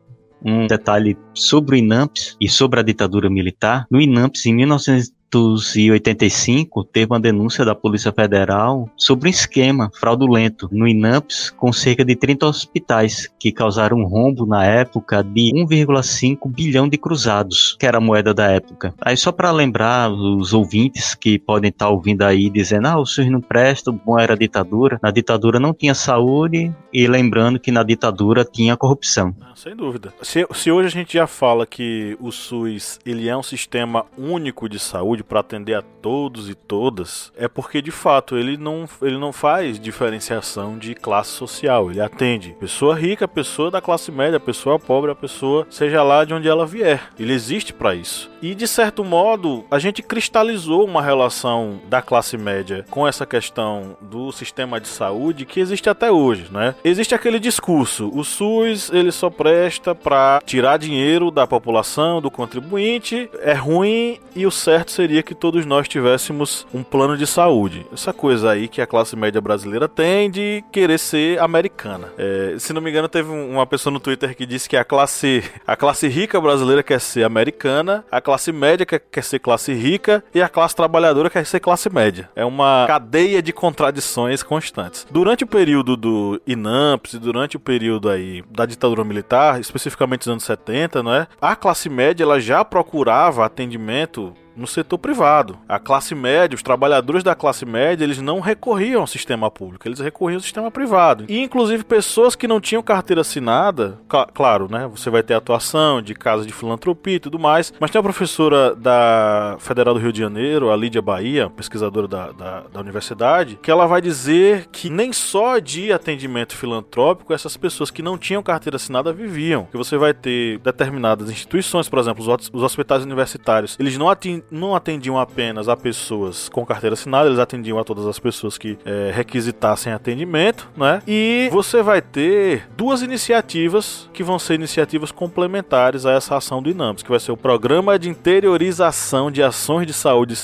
um 0.43 0.67
detalhe 0.67 1.17
sobre 1.33 1.75
o 1.75 1.79
INAMPS 1.79 2.35
e 2.39 2.49
sobre 2.49 2.79
a 2.79 2.83
ditadura 2.83 3.29
militar. 3.29 3.85
No 3.89 4.01
INAMPS, 4.01 4.45
em 4.47 4.55
1900 4.55 5.11
1985, 5.33 6.83
teve 6.83 7.11
uma 7.11 7.19
denúncia 7.19 7.63
da 7.63 7.73
Polícia 7.73 8.11
Federal 8.11 8.89
sobre 8.97 9.29
um 9.29 9.31
esquema 9.31 9.89
fraudulento 9.93 10.67
no 10.71 10.87
INAMPS 10.87 11.49
com 11.51 11.71
cerca 11.71 12.03
de 12.03 12.15
30 12.15 12.45
hospitais 12.45 13.31
que 13.39 13.51
causaram 13.51 13.97
um 13.97 14.05
rombo 14.05 14.45
na 14.45 14.65
época 14.65 15.23
de 15.23 15.51
1,5 15.53 16.51
bilhão 16.51 16.87
de 16.87 16.97
cruzados, 16.97 17.75
que 17.79 17.85
era 17.85 17.97
a 17.97 18.01
moeda 18.01 18.33
da 18.33 18.51
época. 18.51 18.93
Aí 19.01 19.15
só 19.15 19.31
para 19.31 19.51
lembrar 19.51 20.11
os 20.11 20.53
ouvintes 20.53 21.15
que 21.15 21.39
podem 21.39 21.69
estar 21.69 21.85
tá 21.85 21.91
ouvindo 21.91 22.23
aí 22.23 22.49
dizendo: 22.49 22.87
"Ah, 22.87 22.99
o 22.99 23.05
SUS 23.05 23.29
não 23.29 23.41
presta, 23.41 23.91
bom 23.91 24.19
era 24.19 24.35
ditadura". 24.35 24.99
Na 25.01 25.11
ditadura 25.11 25.59
não 25.59 25.73
tinha 25.73 25.95
saúde 25.95 26.73
e 26.93 27.07
lembrando 27.07 27.59
que 27.59 27.71
na 27.71 27.83
ditadura 27.83 28.43
tinha 28.43 28.75
corrupção. 28.75 29.33
Ah, 29.41 29.53
sem 29.55 29.75
dúvida. 29.75 30.13
Se, 30.21 30.45
se 30.53 30.71
hoje 30.71 30.87
a 30.87 30.91
gente 30.91 31.13
já 31.13 31.27
fala 31.27 31.65
que 31.65 32.17
o 32.19 32.31
SUS 32.31 32.99
ele 33.05 33.29
é 33.29 33.37
um 33.37 33.43
sistema 33.43 34.05
único 34.17 34.67
de 34.67 34.79
saúde 34.79 35.20
para 35.23 35.39
atender 35.39 35.75
a 35.75 35.81
todos 35.81 36.49
e 36.49 36.55
todas, 36.55 37.31
é 37.36 37.47
porque 37.47 37.81
de 37.81 37.91
fato 37.91 38.38
ele 38.38 38.57
não, 38.57 38.88
ele 39.01 39.17
não 39.17 39.31
faz 39.31 39.79
diferenciação 39.79 40.77
de 40.77 40.95
classe 40.95 41.31
social. 41.31 41.91
Ele 41.91 42.01
atende 42.01 42.55
pessoa 42.60 42.95
rica, 42.95 43.27
pessoa 43.27 43.69
da 43.69 43.81
classe 43.81 44.12
média, 44.12 44.39
pessoa 44.39 44.79
pobre, 44.79 45.12
a 45.12 45.15
pessoa 45.15 45.67
seja 45.69 46.01
lá 46.03 46.25
de 46.25 46.34
onde 46.34 46.47
ela 46.47 46.65
vier. 46.65 47.10
Ele 47.19 47.34
existe 47.34 47.73
para 47.73 47.93
isso. 47.95 48.29
E 48.41 48.55
de 48.55 48.67
certo 48.67 49.03
modo, 49.03 49.65
a 49.69 49.77
gente 49.77 50.01
cristalizou 50.01 50.86
uma 50.86 51.01
relação 51.01 51.79
da 51.88 52.01
classe 52.01 52.38
média 52.38 52.86
com 52.89 53.07
essa 53.07 53.25
questão 53.25 53.95
do 54.01 54.31
sistema 54.31 54.79
de 54.79 54.88
saúde 54.88 55.45
que 55.45 55.60
existe 55.60 55.89
até 55.89 56.12
hoje, 56.12 56.47
né? 56.51 56.73
Existe 56.84 57.13
aquele 57.13 57.39
discurso, 57.39 58.10
o 58.13 58.23
SUS 58.23 58.91
ele 58.91 59.12
só 59.12 59.29
presta 59.29 59.93
para 59.93 60.41
tirar 60.45 60.77
dinheiro 60.77 61.29
da 61.29 61.45
população, 61.45 62.21
do 62.21 62.31
contribuinte, 62.31 63.29
é 63.41 63.53
ruim 63.53 64.19
e 64.36 64.45
o 64.45 64.51
certo 64.51 64.91
seria 64.91 65.11
seria 65.12 65.21
que 65.21 65.36
todos 65.36 65.65
nós 65.65 65.89
tivéssemos 65.89 66.65
um 66.74 66.84
plano 66.84 67.17
de 67.17 67.28
saúde. 67.28 67.86
Essa 67.91 68.13
coisa 68.13 68.52
aí 68.52 68.69
que 68.69 68.82
a 68.82 68.88
classe 68.88 69.13
média 69.13 69.41
brasileira 69.41 69.86
tem 69.86 70.32
de 70.32 70.63
querer 70.71 70.97
ser 70.97 71.38
americana. 71.41 72.08
É, 72.17 72.56
se 72.58 72.71
não 72.71 72.80
me 72.80 72.89
engano, 72.89 73.10
teve 73.10 73.30
uma 73.30 73.67
pessoa 73.67 73.91
no 73.91 74.00
Twitter 74.00 74.34
que 74.34 74.45
disse 74.45 74.69
que 74.69 74.78
a 74.78 74.86
classe, 74.86 75.43
a 75.67 75.76
classe 75.76 76.08
rica 76.08 76.39
brasileira 76.39 76.82
quer 76.82 77.02
ser 77.02 77.26
americana, 77.26 78.06
a 78.10 78.21
classe 78.21 78.54
média 78.54 78.86
quer, 78.86 79.00
quer 79.00 79.21
ser 79.21 79.39
classe 79.39 79.74
rica 79.74 80.24
e 80.34 80.41
a 80.41 80.47
classe 80.47 80.78
trabalhadora 80.78 81.30
quer 81.30 81.45
ser 81.45 81.60
classe 81.60 81.89
média. 81.89 82.30
É 82.34 82.45
uma 82.45 82.86
cadeia 82.88 83.41
de 83.41 83.52
contradições 83.52 84.41
constantes. 84.41 85.06
Durante 85.12 85.43
o 85.43 85.47
período 85.47 85.97
do 85.97 86.41
INAMPS, 86.47 87.15
durante 87.15 87.58
o 87.58 87.60
período 87.60 88.08
aí 88.08 88.45
da 88.50 88.65
ditadura 88.65 89.04
militar, 89.04 89.60
especificamente 89.60 90.19
nos 90.19 90.30
anos 90.30 90.43
70, 90.45 91.04
não 91.04 91.13
é? 91.13 91.28
A 91.41 91.54
classe 91.54 91.89
média 91.89 92.24
ela 92.24 92.39
já 92.39 92.63
procurava 92.63 93.45
atendimento 93.45 94.34
no 94.62 94.67
setor 94.67 94.97
privado. 94.97 95.58
A 95.67 95.80
classe 95.80 96.13
média, 96.13 96.56
os 96.56 96.63
trabalhadores 96.63 97.24
da 97.24 97.36
classe 97.36 97.65
média, 97.65 98.04
eles 98.04 98.21
não 98.21 98.39
recorriam 98.39 99.02
ao 99.02 99.08
sistema 99.08 99.50
público, 99.50 99.88
eles 99.88 100.00
recorriam 100.00 100.38
ao 100.38 100.41
sistema 100.41 100.71
privado. 100.71 101.26
E 101.28 101.39
inclusive 101.39 101.84
pessoas 101.84 102.36
que 102.36 102.47
não 102.47 102.62
tinham 102.62 102.84
carteira 102.84 103.21
assinada, 103.21 104.00
cl 104.10 104.26
claro, 104.34 104.67
né? 104.69 104.88
Você 104.88 105.10
vai 105.10 105.24
ter 105.24 105.34
atuação 105.34 106.02
de 106.02 106.13
casa 106.13 106.45
de 106.45 106.54
filantropia 106.54 107.15
e 107.15 107.19
tudo 107.19 107.39
mais, 107.39 107.74
mas 107.80 107.89
tem 107.89 108.00
uma 108.00 108.04
professora 108.04 108.76
da 108.76 109.58
Federal 109.60 109.93
do 109.93 110.00
Rio 110.00 110.13
de 110.13 110.19
Janeiro, 110.19 110.71
a 110.71 110.76
Lídia 110.76 111.02
Bahia, 111.02 111.50
pesquisadora 111.50 112.08
da, 112.08 112.32
da, 112.32 112.62
da 112.71 112.80
universidade, 112.80 113.58
que 113.62 113.71
ela 113.71 113.88
vai 113.88 114.02
dizer 114.02 114.67
que 114.71 114.89
nem 114.89 115.12
só 115.12 115.58
de 115.58 115.91
atendimento 115.91 116.56
filantrópico 116.56 117.34
essas 117.34 117.58
pessoas 117.58 117.89
que 117.89 118.02
não 118.02 118.17
tinham 118.17 118.43
carteira 118.43 118.76
assinada 118.76 119.12
viviam. 119.12 119.65
Que 119.65 119.78
você 119.78 119.97
vai 119.97 120.13
ter 120.13 120.60
determinadas 120.60 121.30
instituições, 121.30 121.89
por 121.89 122.00
exemplo, 122.00 122.24
os 122.54 122.63
hospitais 122.63 123.04
universitários, 123.04 123.76
eles 123.80 123.97
não, 123.97 124.08
não 124.51 124.75
atendiam 124.75 125.17
apenas 125.17 125.69
a 125.69 125.77
pessoas 125.77 126.49
com 126.49 126.65
carteira 126.65 126.93
assinada, 126.93 127.27
eles 127.27 127.39
atendiam 127.39 127.79
a 127.79 127.83
todas 127.83 128.05
as 128.05 128.19
pessoas 128.19 128.57
que 128.57 128.77
é, 128.85 129.11
requisitassem 129.13 129.93
atendimento, 129.93 130.69
né? 130.75 131.01
E 131.07 131.49
você 131.51 131.81
vai 131.81 132.01
ter 132.01 132.67
duas 132.75 133.01
iniciativas 133.01 134.09
que 134.13 134.23
vão 134.23 134.37
ser 134.37 134.55
iniciativas 134.55 135.11
complementares 135.11 136.05
a 136.05 136.11
essa 136.11 136.35
ação 136.35 136.61
do 136.61 136.69
INAMPS, 136.69 137.03
que 137.03 137.09
vai 137.09 137.19
ser 137.19 137.31
o 137.31 137.37
Programa 137.37 137.97
de 137.97 138.09
Interiorização 138.09 139.31
de 139.31 139.41
Ações 139.41 139.87
de 139.87 139.93
Saúde 139.93 140.35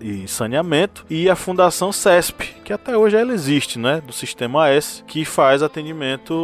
e 0.00 0.28
Saneamento 0.28 1.04
e 1.10 1.28
a 1.28 1.36
Fundação 1.36 1.92
CESP, 1.92 2.54
que 2.64 2.72
até 2.72 2.96
hoje 2.96 3.16
ela 3.16 3.32
existe, 3.32 3.78
né? 3.78 4.00
Do 4.06 4.12
Sistema 4.12 4.68
S, 4.68 5.02
que 5.04 5.24
faz 5.24 5.62
atendimento 5.62 6.34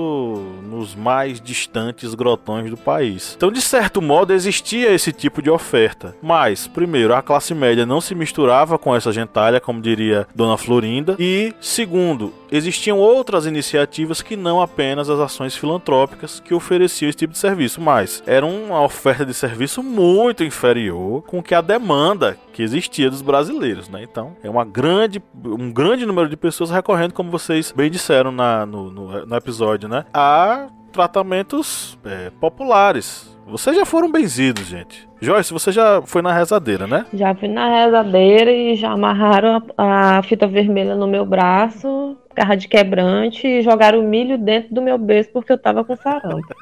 nos 0.63 0.95
mais 0.95 1.41
distantes 1.41 2.15
grotões 2.15 2.71
do 2.71 2.77
país. 2.77 3.35
Então, 3.37 3.53
de 3.53 3.61
certo 3.61 4.01
modo, 4.01 4.33
existia 4.33 4.93
esse 4.93 5.13
tipo 5.13 5.43
de 5.43 5.51
oferta. 5.51 6.15
Mas, 6.23 6.67
primeiro, 6.67 7.02
a 7.11 7.23
classe 7.23 7.55
média 7.55 7.87
não 7.87 8.01
se 8.01 8.15
misturava 8.15 8.79
com 8.79 8.95
essa 8.95 9.11
gentalha, 9.11 9.61
como 9.61 9.81
diria 9.81 10.27
Dona 10.35 10.57
Florinda. 10.57 11.17
E, 11.19 11.55
segundo, 11.61 12.33
existiam 12.51 12.99
outras 12.99 13.47
iniciativas 13.47 14.21
que 14.21 14.37
não 14.37 14.61
apenas 14.61 15.09
as 15.09 15.19
ações 15.19 15.57
filantrópicas 15.57 16.39
que 16.39 16.55
ofereciam 16.55 17.09
esse 17.09 17.19
tipo 17.19 17.33
de 17.33 17.39
serviço, 17.39 17.81
mas 17.81 18.23
era 18.27 18.45
uma 18.47 18.83
oferta 18.83 19.25
de 19.25 19.35
serviço 19.35 19.83
muito 19.83 20.45
inferior 20.45 21.23
com 21.23 21.43
que 21.43 21.55
a 21.55 21.61
demanda 21.61 22.37
que 22.53 22.63
existia 22.63 23.11
dos 23.11 23.23
brasileiros, 23.23 23.89
né? 23.89 24.03
Então, 24.03 24.37
é 24.43 24.51
uma 24.51 24.65
grande, 24.65 25.23
um 25.45 25.73
grande 25.73 26.05
número 26.05 26.29
de 26.29 26.37
pessoas 26.37 26.71
recorrendo, 26.71 27.15
como 27.15 27.31
vocês 27.31 27.73
bem 27.73 27.91
disseram 27.91 28.31
na, 28.31 28.67
no, 28.67 28.91
no, 28.91 29.27
no 29.27 29.37
episódio, 29.37 29.89
né? 29.89 30.05
A 30.13 30.69
tratamentos 30.93 31.99
é, 32.05 32.31
populares. 32.39 33.33
Vocês 33.47 33.77
já 33.77 33.85
foram 33.85 34.11
benzidos, 34.11 34.67
gente. 34.67 35.09
Joyce, 35.21 35.53
você 35.53 35.71
já 35.71 36.03
foi 36.03 36.23
na 36.23 36.33
rezadeira, 36.33 36.87
né? 36.87 37.07
Já 37.13 37.35
fui 37.35 37.49
na 37.49 37.85
rezadeira 37.85 38.51
e 38.51 38.75
já 38.75 38.93
amarraram 38.93 39.63
a, 39.77 40.19
a 40.19 40.23
fita 40.23 40.47
vermelha 40.47 40.95
no 40.95 41.07
meu 41.07 41.25
braço, 41.25 42.17
garra 42.35 42.57
de 42.57 42.67
quebrante 42.67 43.47
e 43.47 43.63
jogaram 43.63 44.03
milho 44.03 44.39
dentro 44.39 44.75
do 44.75 44.83
meu 44.83 44.99
berço 44.99 45.31
porque 45.33 45.53
eu 45.53 45.59
tava 45.59 45.85
com 45.85 45.97
sarampo. 45.97 46.41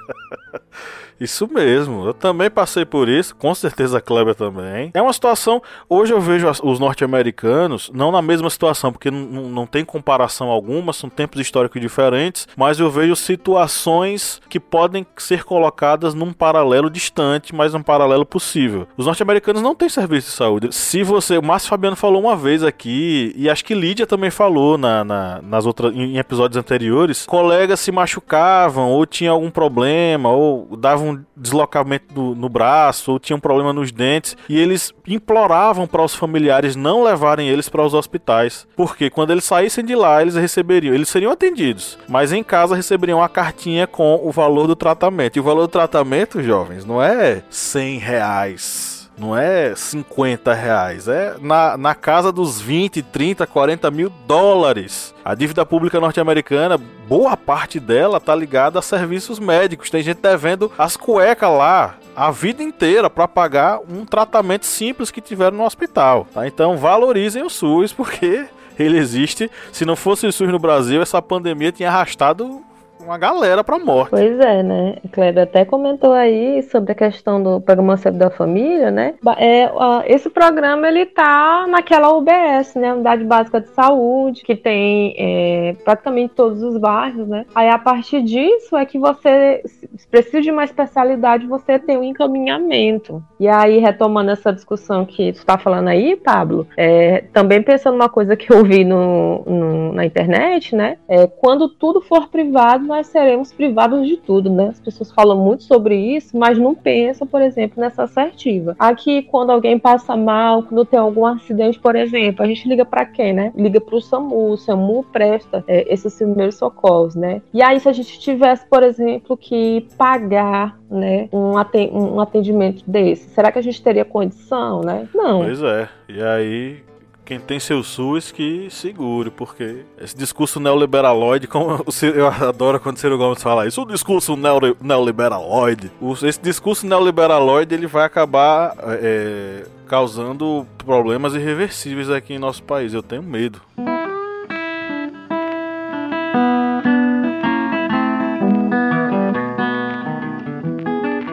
Isso 1.21 1.47
mesmo, 1.53 2.07
eu 2.07 2.15
também 2.15 2.49
passei 2.49 2.87
por 2.87 3.07
isso, 3.07 3.37
com 3.37 3.55
certeza 3.55 3.99
a 3.99 4.01
Kleber 4.01 4.35
também. 4.35 4.91
É 4.95 5.03
uma 5.03 5.13
situação, 5.13 5.63
hoje 5.87 6.15
eu 6.15 6.21
vejo 6.21 6.51
os 6.65 6.79
norte-americanos, 6.79 7.91
não 7.93 8.11
na 8.11 8.23
mesma 8.23 8.49
situação, 8.49 8.91
porque 8.91 9.11
não 9.11 9.67
tem 9.67 9.85
comparação 9.85 10.49
alguma, 10.49 10.95
são 10.95 11.11
tempos 11.11 11.39
históricos 11.39 11.79
diferentes, 11.79 12.49
mas 12.57 12.81
eu 12.81 12.89
vejo 12.89 13.15
situações 13.15 14.41
que 14.49 14.59
podem 14.59 15.07
ser 15.19 15.45
colocadas 15.45 16.15
num 16.15 16.33
paralelo 16.33 16.70
distante, 16.91 17.55
mas 17.55 17.75
um 17.75 17.83
paralelo 17.83 18.25
possível. 18.25 18.87
Os 18.97 19.07
norte-americanos 19.07 19.63
não 19.63 19.75
têm 19.75 19.89
serviço 19.89 20.29
de 20.29 20.37
saúde. 20.37 20.75
Se 20.75 21.03
você, 21.03 21.39
o 21.39 21.43
Márcio 21.43 21.69
Fabiano 21.69 21.97
falou 21.97 22.21
uma 22.23 22.37
vez 22.37 22.63
aqui, 22.63 23.33
e 23.37 23.51
acho 23.51 23.65
que 23.65 23.75
Lídia 23.75 24.07
também 24.07 24.31
falou 24.31 24.79
na, 24.79 25.05
na 25.05 25.41
nas 25.43 25.67
outras, 25.67 25.95
em 25.95 26.19
episódios 26.19 26.57
anteriores, 26.57 27.27
colegas 27.27 27.81
se 27.81 27.91
machucavam, 27.91 28.91
ou 28.91 29.05
tinha 29.05 29.31
algum 29.31 29.51
problema, 29.51 30.31
ou 30.31 30.77
davam 30.77 31.11
um 31.11 31.25
deslocamento 31.37 32.13
do, 32.13 32.35
no 32.35 32.49
braço 32.49 33.13
ou 33.13 33.19
tinham 33.19 33.39
um 33.39 33.41
problema 33.41 33.73
nos 33.73 33.91
dentes 33.91 34.37
e 34.49 34.59
eles 34.59 34.93
imploravam 35.07 35.87
para 35.87 36.03
os 36.03 36.15
familiares 36.15 36.77
não 36.77 37.03
levarem 37.03 37.49
eles 37.49 37.69
para 37.69 37.85
os 37.85 37.95
hospitais, 37.95 38.67
porque 38.77 39.11
quando 39.11 39.31
eles 39.31 39.45
saíssem 39.45 39.85
de 39.85 39.95
lá 39.95 40.23
eles 40.23 40.35
receberiam, 40.35 40.95
eles 40.95 41.09
seriam 41.09 41.33
atendidos, 41.33 41.99
mas 42.09 42.33
em 42.33 42.43
casa 42.43 42.77
receberiam 42.77 43.19
uma 43.19 43.29
cartinha 43.29 43.87
com 43.87 44.21
o 44.23 44.31
valor 44.31 44.67
do 44.67 44.77
tratamento. 44.77 45.37
E 45.37 45.41
o 45.41 45.43
valor 45.43 45.63
do 45.63 45.69
tratamento, 45.69 46.43
jovens, 46.61 46.85
não 46.85 47.03
é 47.03 47.43
100 47.51 47.99
reais 47.99 49.01
não 49.19 49.37
é 49.37 49.75
50 49.77 50.55
reais, 50.55 51.07
é 51.07 51.35
na, 51.43 51.77
na 51.77 51.95
casa 51.95 52.33
dos 52.33 52.59
20, 52.59 53.03
30, 53.03 53.47
40 53.47 53.91
mil 53.91 54.11
dólares. 54.27 55.15
A 55.23 55.35
dívida 55.35 55.67
pública 55.67 56.01
norte-americana, 56.01 56.79
boa 57.07 57.37
parte 57.37 57.79
dela 57.79 58.19
tá 58.19 58.35
ligada 58.35 58.79
a 58.79 58.83
serviços 58.83 59.39
médicos. 59.39 59.91
Tem 59.91 60.03
gente 60.03 60.23
devendo 60.23 60.73
as 60.79 60.97
cuecas 60.97 61.51
lá 61.51 61.97
a 62.17 62.31
vida 62.31 62.63
inteira 62.63 63.11
para 63.11 63.29
pagar 63.29 63.81
um 63.87 64.07
tratamento 64.07 64.65
simples 64.65 65.11
que 65.11 65.21
tiveram 65.21 65.59
no 65.59 65.67
hospital. 65.67 66.27
Tá? 66.33 66.47
Então 66.47 66.79
valorizem 66.79 67.43
o 67.43 67.51
SUS 67.51 67.93
porque 67.93 68.47
ele 68.79 68.97
existe. 68.97 69.51
Se 69.71 69.85
não 69.85 69.97
fosse 69.97 70.27
o 70.27 70.33
SUS 70.33 70.49
no 70.49 70.59
Brasil, 70.59 71.03
essa 71.03 71.21
pandemia 71.21 71.73
tinha 71.73 71.91
arrastado 71.91 72.65
uma 73.03 73.19
galera 73.19 73.65
pra 73.65 73.79
morte. 73.79 74.11
Pois 74.11 74.39
é, 74.39 74.63
né? 74.63 74.97
Kleber 75.13 75.45
até 75.45 75.65
comentou 75.65 76.13
aí 76.13 76.63
sobre 76.65 76.93
a 76.93 76.95
questão 76.95 77.43
do 77.43 77.61
programa 77.61 77.97
Sebe 77.97 78.19
da 78.19 78.31
Família, 78.31 78.91
né? 78.91 79.15
É, 79.39 79.71
esse 80.07 80.29
programa, 80.29 80.89
ele 80.89 81.07
tá 81.07 81.67
naquela 81.69 82.13
UBS, 82.13 82.75
né? 82.75 82.93
Unidade 82.93 83.25
Básica 83.25 83.61
de 83.61 83.69
Saúde, 83.71 84.43
que 84.43 84.55
tem 84.55 85.15
é, 85.19 85.77
praticamente 85.85 86.35
todos 86.35 86.63
os 86.63 86.77
bairros, 86.77 87.27
né? 87.29 87.45
Aí, 87.55 87.69
a 87.69 87.79
partir 87.79 88.23
disso, 88.23 88.77
é 88.77 88.85
que 88.85 88.99
você, 88.99 89.63
precisa 90.11 90.41
de 90.41 90.51
uma 90.51 90.65
especialidade, 90.65 91.47
você 91.47 91.79
tem 91.79 91.97
um 91.97 92.05
encaminhamento. 92.05 93.23
E 93.39 93.49
aí, 93.49 93.79
retomando 93.79 94.31
essa 94.31 94.53
discussão 94.53 95.05
que 95.05 95.33
tu 95.33 95.39
está 95.39 95.57
falando 95.57 95.89
aí, 95.89 96.17
Pablo, 96.17 96.67
é, 96.77 97.25
também 97.33 97.63
pensando 97.63 97.95
uma 97.95 98.09
coisa 98.09 98.37
que 98.37 98.53
eu 98.53 98.65
vi 98.65 98.85
no, 98.85 99.43
no, 99.47 99.93
na 99.93 100.05
internet, 100.05 100.75
né? 100.75 100.99
É, 101.09 101.27
quando 101.27 101.69
tudo 101.69 102.01
for 102.01 102.29
privado, 102.29 102.90
nós 102.91 103.07
seremos 103.07 103.53
privados 103.53 104.07
de 104.07 104.17
tudo, 104.17 104.51
né? 104.51 104.69
As 104.69 104.81
pessoas 104.81 105.13
falam 105.13 105.39
muito 105.39 105.63
sobre 105.63 105.97
isso, 105.97 106.37
mas 106.37 106.59
não 106.59 106.75
pensam, 106.75 107.27
por 107.27 107.41
exemplo, 107.41 107.81
nessa 107.81 108.03
assertiva. 108.03 108.75
Aqui, 108.79 109.23
quando 109.23 109.51
alguém 109.51 109.79
passa 109.79 110.17
mal, 110.17 110.65
quando 110.65 110.85
tem 110.85 110.99
algum 110.99 111.25
acidente, 111.25 111.79
por 111.79 111.95
exemplo, 111.95 112.45
a 112.45 112.49
gente 112.49 112.69
liga 112.69 112.85
para 112.85 113.07
quem, 113.07 113.33
né? 113.33 113.53
Liga 113.57 113.81
para 113.81 113.95
o 113.95 114.01
SAMU, 114.01 114.51
o 114.51 114.57
SAMU 114.57 115.05
presta 115.13 115.65
é, 115.69 115.93
esses 115.93 116.17
primeiros 116.17 116.57
socorros, 116.57 117.15
né? 117.15 117.41
E 117.55 117.63
aí, 117.63 117.79
se 117.79 117.89
a 117.89 117.93
gente 117.93 118.19
tivesse, 118.19 118.67
por 118.67 118.83
exemplo, 118.83 119.37
que 119.37 119.87
pagar, 119.97 120.79
né, 120.91 121.29
um 121.33 122.21
atendimento 122.21 122.83
desse, 122.85 123.29
será 123.31 123.53
que 123.53 123.59
a 123.61 123.63
gente 123.63 123.81
teria 123.81 124.05
condição, 124.05 124.81
né? 124.81 125.09
Não. 125.15 125.45
Pois 125.45 125.63
é. 125.63 125.89
E 126.09 126.21
aí, 126.21 126.90
quem 127.31 127.39
tem 127.39 127.61
seu 127.61 127.81
SUS 127.85 128.33
que 128.33 128.67
segure, 128.71 129.31
porque 129.31 129.85
esse 130.01 130.17
discurso 130.17 130.59
neoliberaloide, 130.59 131.47
como 131.47 131.81
eu 132.13 132.27
adoro 132.27 132.81
quando 132.81 132.97
o 132.97 132.99
Ciro 132.99 133.17
Gomes 133.17 133.41
fala 133.41 133.69
isso, 133.69 133.83
o 133.83 133.87
discurso 133.87 134.37
neoliberaloide, 134.37 135.93
esse 136.25 136.41
discurso 136.41 136.85
neoliberaloide 136.85 137.73
ele 137.73 137.87
vai 137.87 138.05
acabar 138.05 138.75
é, 139.01 139.65
causando 139.87 140.67
problemas 140.79 141.33
irreversíveis 141.37 142.11
aqui 142.11 142.35
em 142.35 142.39
nosso 142.41 142.65
país. 142.65 142.93
Eu 142.93 143.03
tenho 143.03 143.23
medo. 143.23 143.61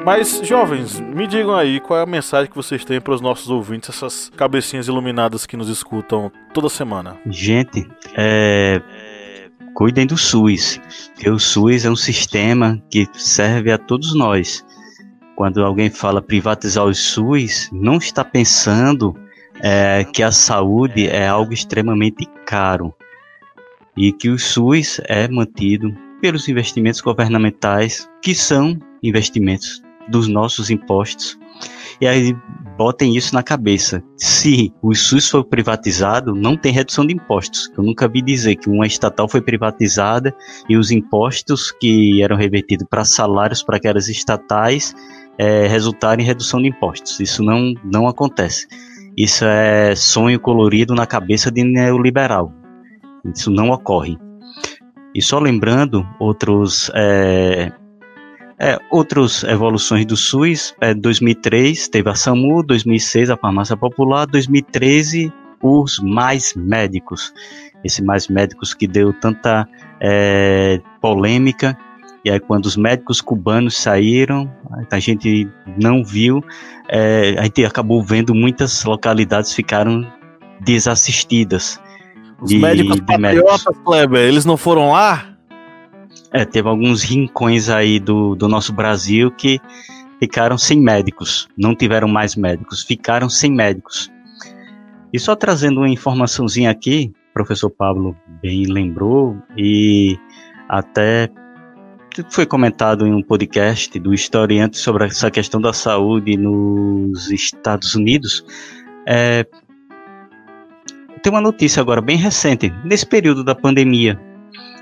Mas, 0.07 0.39
jovens, 0.41 1.01
me 1.01 1.27
digam 1.27 1.53
aí 1.53 1.81
qual 1.81 1.99
é 1.99 2.03
a 2.03 2.05
mensagem 2.05 2.49
que 2.49 2.55
vocês 2.55 2.85
têm 2.85 3.01
para 3.01 3.13
os 3.13 3.19
nossos 3.19 3.49
ouvintes, 3.49 3.89
essas 3.89 4.31
cabecinhas 4.37 4.87
iluminadas 4.87 5.45
que 5.45 5.57
nos 5.57 5.67
escutam 5.67 6.31
toda 6.53 6.69
semana. 6.69 7.17
Gente, 7.25 7.85
é, 8.15 8.81
cuidem 9.73 10.07
do 10.07 10.17
SUS, 10.17 10.79
porque 11.13 11.29
o 11.29 11.37
SUS 11.37 11.83
é 11.83 11.89
um 11.89 11.95
sistema 11.97 12.81
que 12.89 13.05
serve 13.15 13.69
a 13.69 13.77
todos 13.77 14.15
nós. 14.15 14.65
Quando 15.35 15.61
alguém 15.61 15.89
fala 15.89 16.21
privatizar 16.21 16.85
o 16.85 16.95
SUS, 16.95 17.69
não 17.73 17.97
está 17.97 18.23
pensando 18.23 19.13
é, 19.61 20.05
que 20.05 20.23
a 20.23 20.31
saúde 20.31 21.05
é 21.05 21.27
algo 21.27 21.51
extremamente 21.51 22.25
caro 22.45 22.95
e 23.97 24.13
que 24.13 24.29
o 24.29 24.39
SUS 24.39 25.01
é 25.03 25.27
mantido 25.27 25.93
pelos 26.21 26.47
investimentos 26.47 27.01
governamentais, 27.01 28.09
que 28.21 28.33
são 28.33 28.79
investimentos 29.03 29.85
dos 30.09 30.27
nossos 30.27 30.69
impostos. 30.69 31.37
E 31.99 32.07
aí 32.07 32.35
botem 32.77 33.15
isso 33.17 33.33
na 33.33 33.41
cabeça. 33.41 34.03
Se 34.15 34.71
o 34.81 34.93
SUS 34.93 35.29
for 35.29 35.43
privatizado, 35.43 36.35
não 36.35 36.55
tem 36.55 36.71
redução 36.71 37.05
de 37.05 37.13
impostos. 37.13 37.71
Eu 37.75 37.83
nunca 37.83 38.07
vi 38.07 38.21
dizer 38.21 38.55
que 38.55 38.69
uma 38.69 38.85
estatal 38.85 39.27
foi 39.27 39.41
privatizada 39.41 40.33
e 40.69 40.77
os 40.77 40.91
impostos 40.91 41.71
que 41.71 42.21
eram 42.21 42.35
revertidos 42.35 42.85
para 42.87 43.03
salários 43.03 43.63
para 43.63 43.77
aquelas 43.77 44.07
estatais 44.07 44.93
é, 45.39 45.67
resultaram 45.67 46.21
em 46.21 46.25
redução 46.25 46.61
de 46.61 46.67
impostos. 46.67 47.19
Isso 47.19 47.43
não, 47.43 47.73
não 47.83 48.07
acontece. 48.07 48.67
Isso 49.15 49.43
é 49.43 49.95
sonho 49.95 50.39
colorido 50.39 50.93
na 50.93 51.07
cabeça 51.07 51.49
de 51.49 51.63
neoliberal. 51.63 52.53
Isso 53.33 53.49
não 53.49 53.69
ocorre. 53.69 54.15
E 55.15 55.21
só 55.21 55.39
lembrando 55.39 56.07
outros 56.19 56.91
é, 56.93 57.71
é, 58.59 58.79
outras 58.89 59.43
evoluções 59.43 60.05
do 60.05 60.17
SUS, 60.17 60.73
é, 60.81 60.93
2003 60.93 61.87
teve 61.89 62.09
a 62.09 62.15
SAMU, 62.15 62.63
2006 62.63 63.29
a 63.29 63.37
farmácia 63.37 63.77
popular, 63.77 64.25
2013 64.25 65.31
os 65.61 65.99
mais 65.99 66.53
médicos. 66.55 67.33
Esse 67.83 68.03
mais 68.03 68.27
médicos 68.27 68.73
que 68.73 68.87
deu 68.87 69.13
tanta 69.13 69.67
é, 70.01 70.81
polêmica. 70.99 71.77
E 72.25 72.31
aí 72.31 72.39
quando 72.39 72.65
os 72.65 72.75
médicos 72.75 73.21
cubanos 73.21 73.77
saíram, 73.77 74.51
a 74.89 74.99
gente 74.99 75.47
não 75.79 76.03
viu, 76.03 76.43
é, 76.89 77.35
a 77.37 77.43
gente 77.43 77.63
acabou 77.63 78.03
vendo 78.03 78.33
muitas 78.33 78.83
localidades 78.83 79.53
ficaram 79.53 80.05
desassistidas. 80.61 81.79
Os 82.41 82.49
de, 82.49 82.57
médicos 82.57 82.95
de 82.95 83.01
patriotas, 83.03 83.77
Kleber, 83.85 84.21
eles 84.21 84.45
não 84.45 84.57
foram 84.57 84.91
lá? 84.91 85.36
É, 86.31 86.45
teve 86.45 86.67
alguns 86.67 87.03
rincões 87.03 87.69
aí 87.69 87.99
do, 87.99 88.35
do 88.35 88.47
nosso 88.47 88.73
Brasil 88.73 89.31
que 89.31 89.59
ficaram 90.19 90.57
sem 90.57 90.79
médicos, 90.79 91.47
não 91.57 91.75
tiveram 91.75 92.07
mais 92.07 92.35
médicos, 92.35 92.83
ficaram 92.83 93.29
sem 93.29 93.51
médicos. 93.51 94.11
E 95.13 95.19
só 95.19 95.35
trazendo 95.35 95.79
uma 95.79 95.89
informaçãozinha 95.89 96.69
aqui, 96.69 97.13
o 97.29 97.33
professor 97.33 97.69
Pablo 97.69 98.15
bem 98.41 98.65
lembrou, 98.65 99.37
e 99.55 100.17
até 100.67 101.29
foi 102.29 102.45
comentado 102.45 103.05
em 103.05 103.13
um 103.13 103.21
podcast 103.21 103.97
do 103.99 104.13
historiante 104.13 104.77
sobre 104.77 105.05
essa 105.05 105.29
questão 105.29 105.61
da 105.61 105.71
saúde 105.71 106.35
nos 106.35 107.29
Estados 107.31 107.95
Unidos. 107.95 108.43
É, 109.07 109.45
tem 111.21 111.31
uma 111.31 111.41
notícia 111.41 111.79
agora 111.79 112.01
bem 112.01 112.17
recente, 112.17 112.73
nesse 112.83 113.05
período 113.05 113.43
da 113.43 113.55
pandemia, 113.55 114.19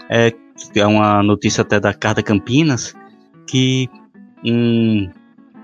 é, 0.09 0.33
é 0.75 0.85
uma 0.85 1.21
notícia 1.23 1.61
até 1.61 1.79
da 1.79 1.93
Carta 1.93 2.21
Campinas, 2.21 2.93
que 3.47 3.89
um, 4.43 5.09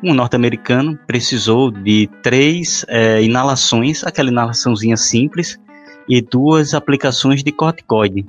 um 0.03 0.13
norte-americano 0.13 0.97
precisou 1.05 1.71
de 1.71 2.09
três 2.21 2.85
é, 2.87 3.21
inalações, 3.21 4.03
aquela 4.03 4.29
inalaçãozinha 4.29 4.97
simples, 4.97 5.59
e 6.09 6.21
duas 6.21 6.73
aplicações 6.73 7.43
de 7.43 7.51
corticoide. 7.51 8.25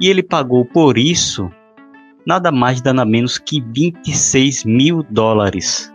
E 0.00 0.08
ele 0.08 0.22
pagou 0.22 0.64
por 0.64 0.98
isso 0.98 1.50
nada 2.26 2.50
mais 2.50 2.80
nada 2.80 3.04
menos 3.04 3.38
que 3.38 3.60
26 3.60 4.64
mil 4.64 5.02
dólares. 5.02 5.92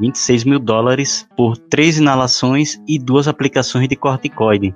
26 0.00 0.44
mil 0.44 0.58
dólares 0.58 1.28
por 1.36 1.56
três 1.56 1.98
inalações 1.98 2.80
e 2.88 2.98
duas 2.98 3.28
aplicações 3.28 3.88
de 3.88 3.96
corticoide 3.96 4.74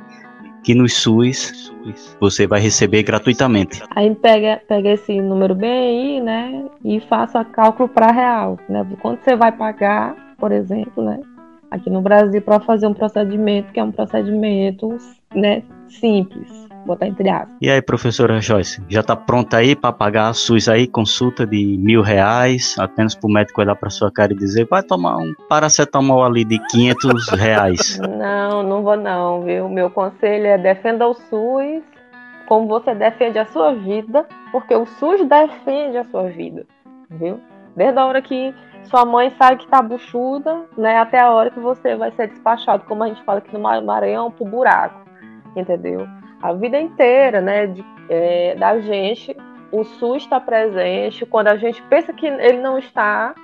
que 0.66 0.74
no 0.74 0.88
SUS 0.88 1.72
você 2.18 2.44
vai 2.44 2.58
receber 2.58 3.04
gratuitamente. 3.04 3.84
Aí 3.94 4.12
pega, 4.16 4.60
pega 4.66 4.90
esse 4.90 5.20
número 5.20 5.54
bem 5.54 5.70
aí, 5.70 6.20
né, 6.20 6.64
e 6.84 6.98
faça 6.98 7.44
cálculo 7.44 7.88
para 7.88 8.10
real, 8.10 8.58
né? 8.68 8.84
Quanto 9.00 9.22
você 9.22 9.36
vai 9.36 9.52
pagar, 9.52 10.16
por 10.36 10.50
exemplo, 10.50 11.04
né, 11.04 11.20
aqui 11.70 11.88
no 11.88 12.00
Brasil 12.00 12.42
para 12.42 12.58
fazer 12.58 12.88
um 12.88 12.94
procedimento 12.94 13.72
que 13.72 13.78
é 13.78 13.84
um 13.84 13.92
procedimento, 13.92 14.96
né, 15.32 15.62
simples 15.88 16.65
botar 16.86 17.06
entre 17.06 17.28
aspas. 17.28 17.56
E 17.60 17.70
aí, 17.70 17.82
professora 17.82 18.40
Joyce, 18.40 18.82
já 18.88 19.00
está 19.00 19.16
pronta 19.16 19.58
aí 19.58 19.74
para 19.76 19.92
pagar 19.92 20.28
a 20.28 20.32
SUS 20.32 20.68
aí, 20.68 20.86
consulta 20.86 21.46
de 21.46 21.76
mil 21.78 22.02
reais, 22.02 22.74
apenas 22.78 23.14
para 23.14 23.28
o 23.28 23.32
médico 23.32 23.60
olhar 23.60 23.76
para 23.76 23.90
sua 23.90 24.10
cara 24.10 24.32
e 24.32 24.36
dizer, 24.36 24.66
vai 24.70 24.82
tomar 24.82 25.16
um 25.16 25.32
paracetamol 25.48 26.24
ali 26.24 26.44
de 26.44 26.58
500 26.68 27.28
reais. 27.38 27.98
Não, 27.98 28.62
não 28.62 28.82
vou 28.82 28.96
não, 28.96 29.42
viu? 29.42 29.68
Meu 29.68 29.90
conselho 29.90 30.46
é 30.46 30.58
defenda 30.58 31.06
o 31.06 31.14
SUS 31.14 31.82
como 32.46 32.68
você 32.68 32.94
defende 32.94 33.38
a 33.38 33.46
sua 33.46 33.74
vida, 33.74 34.26
porque 34.52 34.74
o 34.74 34.86
SUS 34.86 35.26
defende 35.28 35.98
a 35.98 36.04
sua 36.04 36.24
vida, 36.30 36.64
viu? 37.10 37.40
Desde 37.74 37.98
a 37.98 38.06
hora 38.06 38.22
que 38.22 38.54
sua 38.84 39.04
mãe 39.04 39.34
sabe 39.36 39.58
que 39.58 39.68
tá 39.68 39.82
buchuda, 39.82 40.64
né, 40.78 40.98
até 40.98 41.20
a 41.20 41.30
hora 41.30 41.50
que 41.50 41.60
você 41.60 41.96
vai 41.96 42.10
ser 42.12 42.28
despachado, 42.28 42.84
como 42.84 43.02
a 43.02 43.08
gente 43.08 43.22
fala 43.24 43.38
aqui 43.38 43.52
no 43.52 43.60
Maranhão, 43.60 44.30
pro 44.30 44.44
buraco, 44.44 45.00
entendeu? 45.54 46.06
A 46.42 46.52
vida 46.52 46.78
inteira, 46.78 47.40
né, 47.40 47.66
de, 47.66 47.84
é, 48.08 48.54
da 48.54 48.78
gente, 48.80 49.36
o 49.72 49.84
SUS 49.84 50.22
está 50.22 50.40
presente. 50.40 51.26
Quando 51.26 51.48
a 51.48 51.56
gente 51.56 51.82
pensa 51.84 52.12
que 52.12 52.26
ele 52.26 52.58
não 52.58 52.78
está, 52.78 53.34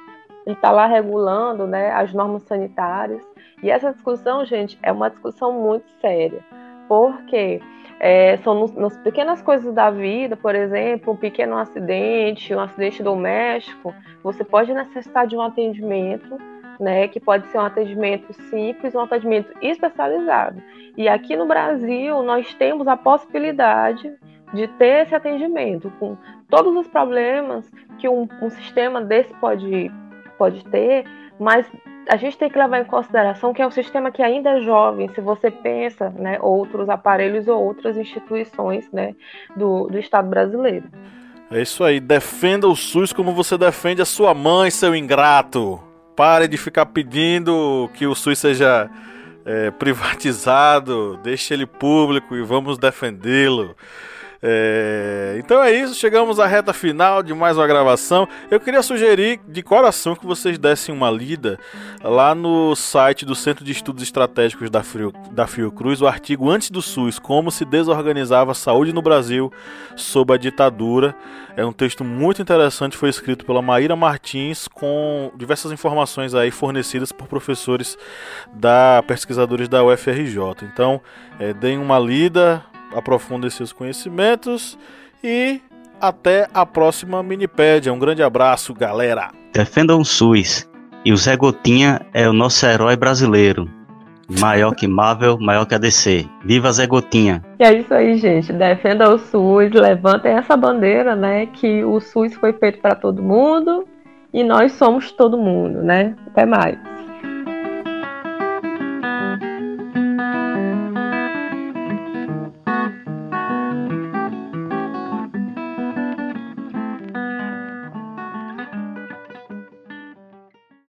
ele 0.46 0.55
está 0.55 0.70
lá 0.70 0.87
regulando, 0.87 1.66
né, 1.66 1.90
as 1.92 2.12
normas 2.12 2.42
sanitárias. 2.44 3.22
E 3.62 3.70
essa 3.70 3.92
discussão, 3.92 4.44
gente, 4.44 4.78
é 4.83 4.92
uma 4.92 5.09
discussão 5.09 5.52
muito 5.52 5.88
séria, 6.00 6.44
porque 6.88 7.61
é, 8.00 8.37
são 8.38 8.66
nas 8.76 8.96
pequenas 8.98 9.40
coisas 9.40 9.72
da 9.72 9.90
vida, 9.90 10.37
por 10.37 10.55
exemplo, 10.55 11.12
um 11.12 11.16
pequeno 11.16 11.57
acidente, 11.57 12.55
um 12.55 12.61
acidente 12.61 13.02
doméstico, 13.02 13.94
você 14.22 14.42
pode 14.42 14.74
necessitar 14.74 15.26
de 15.26 15.37
um 15.37 15.40
atendimento 15.40 16.37
né, 16.78 17.08
que 17.08 17.20
pode 17.20 17.46
ser 17.48 17.58
um 17.58 17.62
atendimento 17.62 18.32
simples, 18.50 18.94
um 18.94 19.00
atendimento 19.00 19.52
especializado. 19.61 20.62
E 20.96 21.08
aqui 21.08 21.37
no 21.37 21.46
Brasil 21.46 22.22
nós 22.22 22.52
temos 22.54 22.87
a 22.87 22.96
possibilidade 22.96 24.12
de 24.52 24.68
ter 24.68 25.04
esse 25.04 25.14
atendimento 25.14 25.90
com 25.98 26.16
todos 26.48 26.76
os 26.76 26.87
problemas 26.87 27.70
que 27.98 28.08
um, 28.08 28.28
um 28.42 28.50
sistema 28.50 29.00
desse 29.00 29.32
pode, 29.35 29.90
pode 30.37 30.64
ter, 30.66 31.04
mas 31.38 31.66
a 32.08 32.16
gente 32.16 32.37
tem 32.37 32.50
que 32.50 32.58
levar 32.58 32.80
em 32.80 32.85
consideração 32.85 33.54
que 33.54 33.62
é 33.62 33.66
um 33.66 33.70
sistema 33.70 34.11
que 34.11 34.22
ainda 34.22 34.58
é 34.58 34.61
jovem, 34.61 35.08
se 35.08 35.20
você 35.20 35.50
pensa, 35.50 36.11
né, 36.11 36.38
outros 36.40 36.88
aparelhos 36.88 37.48
ou 37.48 37.62
outras 37.62 37.96
instituições, 37.96 38.90
né, 38.92 39.14
do, 39.56 39.87
do 39.87 39.98
Estado 39.98 40.28
brasileiro. 40.28 40.88
É 41.50 41.61
isso 41.61 41.85
aí, 41.85 42.00
defenda 42.00 42.66
o 42.66 42.74
SUS 42.74 43.12
como 43.12 43.32
você 43.32 43.56
defende 43.56 44.02
a 44.02 44.06
sua 44.06 44.35
mãe, 44.35 44.70
seu 44.70 44.94
ingrato. 44.94 45.91
Pare 46.22 46.46
de 46.46 46.56
ficar 46.56 46.87
pedindo 46.87 47.90
que 47.94 48.06
o 48.06 48.14
SUS 48.14 48.38
seja 48.38 48.88
é, 49.44 49.72
privatizado, 49.72 51.18
deixe 51.20 51.52
ele 51.52 51.66
público 51.66 52.37
e 52.37 52.42
vamos 52.42 52.78
defendê-lo. 52.78 53.76
É, 54.44 55.37
então 55.38 55.62
é 55.62 55.72
isso, 55.72 55.94
chegamos 55.94 56.40
à 56.40 56.46
reta 56.48 56.72
final 56.72 57.22
de 57.22 57.33
mais 57.33 57.57
uma 57.57 57.66
gravação. 57.66 58.28
Eu 58.50 58.59
queria 58.59 58.83
sugerir 58.83 59.40
de 59.46 59.62
coração 59.62 60.16
que 60.16 60.26
vocês 60.26 60.59
dessem 60.59 60.92
uma 60.92 61.09
lida 61.12 61.61
lá 62.02 62.35
no 62.35 62.74
site 62.74 63.24
do 63.24 63.37
Centro 63.37 63.64
de 63.64 63.70
Estudos 63.70 64.02
Estratégicos 64.02 64.68
da, 64.68 64.83
Frio, 64.83 65.12
da 65.31 65.46
Fiocruz, 65.46 66.02
o 66.02 66.09
artigo 66.09 66.50
Antes 66.50 66.70
do 66.70 66.83
SUS, 66.83 67.20
como 67.20 67.52
se 67.52 67.64
desorganizava 67.64 68.50
a 68.50 68.55
saúde 68.55 68.92
no 68.92 69.00
Brasil 69.00 69.52
sob 69.94 70.35
a 70.35 70.37
ditadura. 70.37 71.14
É 71.57 71.64
um 71.64 71.72
texto 71.72 72.02
muito 72.02 72.42
interessante, 72.42 72.96
foi 72.96 73.11
escrito 73.11 73.44
pela 73.44 73.62
Maíra 73.62 73.94
Martins 73.94 74.66
com 74.66 75.31
diversas 75.37 75.70
informações 75.70 76.35
aí 76.35 76.50
fornecidas 76.50 77.12
por 77.12 77.28
professores 77.28 77.96
da 78.52 79.05
pesquisadores 79.07 79.68
da 79.68 79.85
UFRJ. 79.85 80.64
Então, 80.64 81.00
é, 81.38 81.52
deem 81.52 81.78
uma 81.78 81.98
lida, 81.98 82.64
aprofundem 82.94 83.50
seus 83.50 83.72
conhecimentos 83.72 84.78
e 85.22 85.61
até 86.00 86.48
a 86.52 86.66
próxima 86.66 87.22
Minipédia. 87.22 87.92
Um 87.92 87.98
grande 87.98 88.22
abraço, 88.22 88.74
galera. 88.74 89.31
Defendam 89.52 90.00
o 90.00 90.05
SUS. 90.05 90.68
E 91.05 91.12
o 91.12 91.16
Zé 91.16 91.37
Gotinha 91.37 92.00
é 92.12 92.28
o 92.28 92.33
nosso 92.33 92.64
herói 92.64 92.96
brasileiro. 92.96 93.68
Maior 94.40 94.74
que 94.74 94.87
Marvel, 94.87 95.37
maior 95.38 95.66
que 95.66 95.74
a 95.74 95.78
DC. 95.78 96.26
Viva 96.44 96.72
Zé 96.72 96.87
Gotinha! 96.87 97.42
E 97.59 97.64
é 97.64 97.78
isso 97.78 97.92
aí, 97.92 98.16
gente. 98.16 98.52
Defenda 98.52 99.12
o 99.12 99.18
SUS, 99.18 99.72
levantem 99.72 100.33
essa 100.33 100.57
bandeira, 100.57 101.14
né? 101.14 101.46
Que 101.46 101.85
o 101.85 102.00
SUS 102.00 102.35
foi 102.35 102.52
feito 102.55 102.81
para 102.81 102.94
todo 102.94 103.22
mundo 103.22 103.85
e 104.33 104.42
nós 104.42 104.72
somos 104.72 105.12
todo 105.12 105.37
mundo, 105.37 105.83
né? 105.83 106.14
Até 106.28 106.46
mais. 106.46 106.78